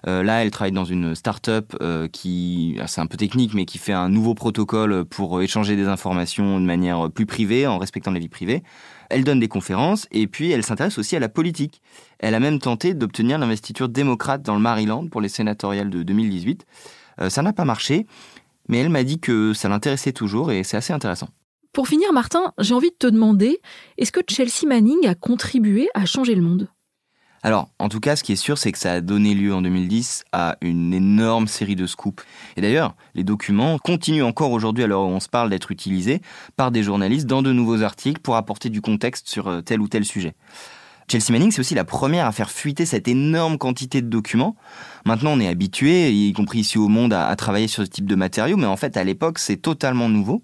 Euh, 0.07 0.23
là, 0.23 0.43
elle 0.43 0.51
travaille 0.51 0.73
dans 0.73 0.85
une 0.85 1.15
start-up 1.15 1.75
euh, 1.81 2.09
qui, 2.09 2.77
ah, 2.81 2.87
c'est 2.87 3.01
un 3.01 3.07
peu 3.07 3.17
technique, 3.17 3.55
mais 3.55 3.65
qui 3.65 3.79
fait 3.79 3.93
un 3.93 4.09
nouveau 4.09 4.35
protocole 4.35 5.05
pour 5.05 5.41
échanger 5.43 5.77
des 5.77 5.87
informations 5.87 6.61
de 6.61 6.67
manière 6.67 7.11
plus 7.11 7.27
privée, 7.27 7.67
en 7.67 7.79
respectant 7.79 8.11
la 8.11 8.19
vie 8.19 8.29
privée. 8.29 8.63
Elle 9.11 9.25
donne 9.25 9.41
des 9.41 9.49
conférences 9.49 10.09
et 10.11 10.27
puis 10.27 10.51
elle 10.53 10.65
s'intéresse 10.65 10.97
aussi 10.99 11.17
à 11.17 11.21
la 11.21 11.29
politique. 11.29 11.83
Elle 12.19 12.35
a 12.35 12.41
même 12.41 12.59
tenté 12.59 12.95
d'obtenir 12.95 13.39
l'investiture 13.39 13.89
démocrate 13.89 14.43
dans 14.43 14.55
le 14.55 14.61
Maryland 14.61 15.07
pour 15.09 15.21
les 15.21 15.29
sénatoriales 15.29 15.91
de 15.91 16.03
2018. 16.03 16.65
ça 17.29 17.43
n'a 17.43 17.53
pas 17.53 17.67
marché 17.67 18.07
mais 18.69 18.79
elle 18.79 18.89
m'a 18.89 19.05
dit 19.05 19.19
que 19.19 19.53
ça 19.55 19.69
l'intéressait 19.69 20.13
toujours 20.13 20.53
et 20.53 20.65
c'est 20.65 20.77
assez 20.77 20.93
intéressant. 20.93 21.29
Pour 21.73 21.89
finir, 21.89 22.13
Martin, 22.13 22.53
j'ai 22.59 22.75
envie 22.75 22.91
de 22.91 22.97
te 22.97 23.07
demander, 23.07 23.61
est-ce 23.97 24.13
que 24.13 24.21
Chelsea 24.29 24.67
Manning 24.67 25.07
a 25.07 25.15
contribué 25.15 25.89
à 25.95 26.05
changer 26.05 26.35
le 26.35 26.43
monde? 26.43 26.69
Alors, 27.45 27.71
en 27.81 27.89
tout 27.89 27.99
cas, 27.99 28.15
ce 28.15 28.23
qui 28.23 28.33
est 28.33 28.37
sûr, 28.37 28.57
c'est 28.57 28.71
que 28.71 28.79
ça 28.79 28.93
a 28.93 29.01
donné 29.01 29.35
lieu 29.35 29.53
en 29.53 29.63
2010 29.63 30.25
à 30.31 30.57
une 30.61 30.95
énorme 30.95 31.49
série 31.49 31.75
de 31.75 31.87
scoops. 31.87 32.23
Et 32.57 32.61
d'ailleurs, 32.61 32.95
les 33.15 33.25
documents 33.25 33.79
continuent 33.79 34.23
encore 34.23 34.53
aujourd'hui, 34.53 34.85
à 34.85 34.87
l'heure 34.87 35.03
où 35.03 35.09
on 35.09 35.19
se 35.19 35.29
parle, 35.29 35.51
d'être 35.51 35.73
utilisés 35.73 36.21
par 36.57 36.71
des 36.71 36.85
journalistes 36.85 37.27
dans 37.27 37.43
de 37.43 37.53
nouveaux 37.53 37.83
articles 37.83 38.21
pour 38.21 38.37
apporter 38.37 38.69
du 38.69 38.81
contexte 38.81 39.29
sur 39.29 39.49
euh, 39.49 39.61
tel 39.61 39.81
ou 39.81 39.89
tel 39.89 40.05
sujet. 40.05 40.35
Chelsea 41.09 41.27
Manning, 41.31 41.51
c'est 41.51 41.61
aussi 41.61 41.75
la 41.75 41.85
première 41.85 42.27
à 42.27 42.33
faire 42.33 42.51
fuiter 42.51 42.87
cette 42.87 43.09
énorme 43.09 43.59
quantité 43.59 44.03
de 44.03 44.09
documents. 44.09 44.57
Maintenant, 45.05 45.33
on 45.33 45.41
est 45.41 45.49
habitué, 45.49 46.13
y 46.13 46.33
compris 46.33 46.61
ici 46.61 46.79
au 46.79 46.89
monde, 46.89 47.13
à, 47.13 47.35
travailler 47.37 47.67
sur 47.67 47.85
ce 47.85 47.89
type 47.89 48.07
de 48.07 48.15
matériaux, 48.15 48.57
mais 48.57 48.67
en 48.67 48.77
fait, 48.77 48.97
à 48.97 49.05
l'époque, 49.05 49.39
c'est 49.39 49.57
totalement 49.57 50.09
nouveau. 50.09 50.43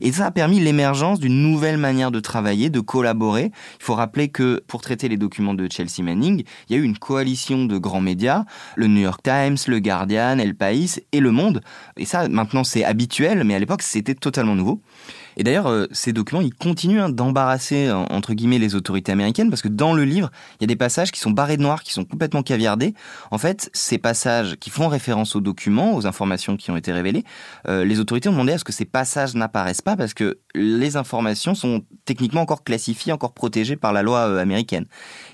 Et 0.00 0.12
ça 0.12 0.26
a 0.26 0.30
permis 0.30 0.60
l'émergence 0.60 1.20
d'une 1.20 1.42
nouvelle 1.42 1.76
manière 1.76 2.10
de 2.10 2.20
travailler, 2.20 2.70
de 2.70 2.80
collaborer. 2.80 3.50
Il 3.80 3.84
faut 3.84 3.94
rappeler 3.94 4.28
que 4.28 4.62
pour 4.66 4.80
traiter 4.80 5.08
les 5.08 5.16
documents 5.16 5.54
de 5.54 5.68
Chelsea 5.70 6.02
Manning, 6.02 6.44
il 6.68 6.76
y 6.76 6.78
a 6.78 6.82
eu 6.82 6.84
une 6.84 6.98
coalition 6.98 7.66
de 7.66 7.78
grands 7.78 8.00
médias, 8.00 8.44
le 8.76 8.86
New 8.86 9.00
York 9.00 9.20
Times, 9.22 9.58
le 9.66 9.80
Guardian, 9.80 10.38
El 10.38 10.54
País 10.54 11.00
et 11.12 11.20
Le 11.20 11.32
Monde. 11.32 11.60
Et 11.96 12.04
ça, 12.04 12.28
maintenant, 12.28 12.64
c'est 12.64 12.84
habituel, 12.84 13.44
mais 13.44 13.54
à 13.54 13.58
l'époque, 13.58 13.82
c'était 13.82 14.14
totalement 14.14 14.54
nouveau. 14.54 14.80
Et 15.38 15.44
d'ailleurs, 15.44 15.68
euh, 15.68 15.86
ces 15.92 16.12
documents, 16.12 16.40
ils 16.40 16.54
continuent 16.54 17.00
hein, 17.00 17.08
d'embarrasser, 17.08 17.90
entre 17.90 18.34
guillemets, 18.34 18.58
les 18.58 18.74
autorités 18.74 19.12
américaines, 19.12 19.50
parce 19.50 19.62
que 19.62 19.68
dans 19.68 19.94
le 19.94 20.04
livre, 20.04 20.30
il 20.58 20.62
y 20.62 20.64
a 20.64 20.66
des 20.66 20.76
passages 20.76 21.12
qui 21.12 21.20
sont 21.20 21.30
barrés 21.30 21.56
de 21.56 21.62
noir, 21.62 21.82
qui 21.82 21.92
sont 21.92 22.04
complètement 22.04 22.42
caviardés. 22.42 22.92
En 23.30 23.38
fait, 23.38 23.70
ces 23.72 23.98
passages 23.98 24.56
qui 24.56 24.70
font 24.70 24.88
référence 24.88 25.36
aux 25.36 25.40
documents, 25.40 25.94
aux 25.94 26.06
informations 26.06 26.56
qui 26.56 26.72
ont 26.72 26.76
été 26.76 26.92
révélées, 26.92 27.24
euh, 27.68 27.84
les 27.84 28.00
autorités 28.00 28.28
ont 28.28 28.32
demandé 28.32 28.52
à 28.52 28.58
ce 28.58 28.64
que 28.64 28.72
ces 28.72 28.84
passages 28.84 29.34
n'apparaissent 29.34 29.80
pas, 29.80 29.96
parce 29.96 30.12
que 30.12 30.38
les 30.54 30.96
informations 30.96 31.54
sont 31.54 31.82
techniquement 32.08 32.40
encore 32.40 32.64
classifiées, 32.64 33.12
encore 33.12 33.32
protégées 33.32 33.76
par 33.76 33.92
la 33.92 34.02
loi 34.02 34.20
euh, 34.20 34.38
américaine. 34.38 34.86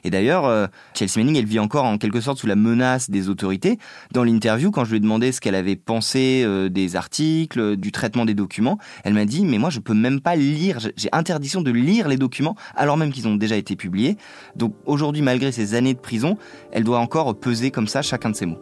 Et 0.04 0.10
d'ailleurs, 0.10 0.68
Chelsea 0.92 1.12
Manning, 1.16 1.36
elle 1.36 1.46
vit 1.46 1.58
encore 1.58 1.84
en 1.84 1.96
quelque 1.96 2.20
sorte 2.20 2.38
sous 2.38 2.46
la 2.46 2.56
menace 2.56 3.08
des 3.08 3.30
autorités. 3.30 3.78
Dans 4.12 4.22
l'interview, 4.22 4.70
quand 4.70 4.84
je 4.84 4.90
lui 4.90 4.96
ai 4.98 5.00
demandé 5.00 5.32
ce 5.32 5.40
qu'elle 5.40 5.54
avait 5.54 5.76
pensé 5.76 6.46
des 6.70 6.96
articles, 6.96 7.76
du 7.76 7.90
traitement 7.90 8.26
des 8.26 8.34
documents, 8.34 8.78
elle 9.02 9.14
m'a 9.14 9.24
dit, 9.24 9.46
mais 9.46 9.56
moi, 9.56 9.70
je 9.70 9.80
peux 9.80 9.94
même 9.94 10.20
pas 10.20 10.36
lire, 10.36 10.78
j'ai 10.78 11.08
interdiction 11.12 11.62
de 11.62 11.70
lire 11.70 12.06
les 12.08 12.18
documents 12.18 12.54
alors 12.74 12.96
même 12.96 13.12
qu'ils 13.12 13.28
ont 13.28 13.36
déjà 13.36 13.56
été 13.56 13.76
publiés. 13.76 14.16
Donc 14.56 14.74
aujourd'hui, 14.86 15.22
malgré 15.22 15.52
ces 15.52 15.74
années 15.74 15.94
de 15.94 15.98
prison, 15.98 16.36
elle 16.72 16.84
doit 16.84 16.98
encore 16.98 17.38
peser 17.38 17.70
comme 17.70 17.88
ça 17.88 18.02
chacun 18.02 18.30
de 18.30 18.36
ses 18.36 18.46
mots. 18.46 18.58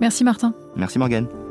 Merci 0.00 0.24
Martin. 0.24 0.54
Merci 0.76 0.98
Morgane. 0.98 1.49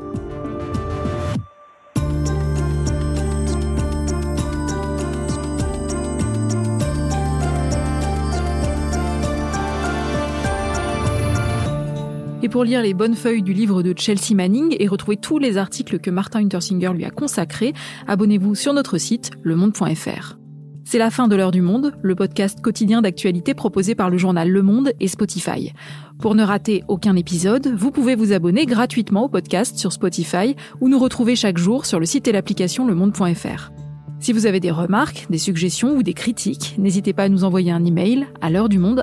Et 12.42 12.48
pour 12.48 12.64
lire 12.64 12.80
les 12.80 12.94
bonnes 12.94 13.16
feuilles 13.16 13.42
du 13.42 13.52
livre 13.52 13.82
de 13.82 13.92
Chelsea 13.96 14.34
Manning 14.34 14.74
et 14.78 14.88
retrouver 14.88 15.18
tous 15.18 15.38
les 15.38 15.58
articles 15.58 15.98
que 15.98 16.10
Martin 16.10 16.40
Untersinger 16.40 16.92
lui 16.94 17.04
a 17.04 17.10
consacrés, 17.10 17.74
abonnez-vous 18.08 18.54
sur 18.54 18.72
notre 18.72 18.96
site 18.96 19.30
lemonde.fr. 19.42 20.38
C'est 20.84 20.98
la 20.98 21.10
fin 21.10 21.28
de 21.28 21.36
l'heure 21.36 21.50
du 21.50 21.60
monde, 21.60 21.92
le 22.02 22.14
podcast 22.14 22.62
quotidien 22.62 23.02
d'actualité 23.02 23.52
proposé 23.52 23.94
par 23.94 24.08
le 24.08 24.16
journal 24.16 24.50
Le 24.50 24.62
Monde 24.62 24.92
et 25.00 25.06
Spotify. 25.06 25.72
Pour 26.18 26.34
ne 26.34 26.42
rater 26.42 26.82
aucun 26.88 27.14
épisode, 27.14 27.68
vous 27.76 27.90
pouvez 27.90 28.14
vous 28.14 28.32
abonner 28.32 28.64
gratuitement 28.64 29.24
au 29.24 29.28
podcast 29.28 29.76
sur 29.76 29.92
Spotify 29.92 30.56
ou 30.80 30.88
nous 30.88 30.98
retrouver 30.98 31.36
chaque 31.36 31.58
jour 31.58 31.84
sur 31.84 32.00
le 32.00 32.06
site 32.06 32.26
et 32.26 32.32
l'application 32.32 32.86
lemonde.fr. 32.86 33.70
Si 34.18 34.32
vous 34.32 34.46
avez 34.46 34.60
des 34.60 34.70
remarques, 34.70 35.26
des 35.30 35.38
suggestions 35.38 35.94
ou 35.94 36.02
des 36.02 36.14
critiques, 36.14 36.74
n'hésitez 36.78 37.12
pas 37.12 37.24
à 37.24 37.28
nous 37.28 37.44
envoyer 37.44 37.70
un 37.70 37.84
email 37.84 38.26
à 38.40 38.50
l'heure 38.50 38.68
du 38.68 38.78
monde 38.78 39.02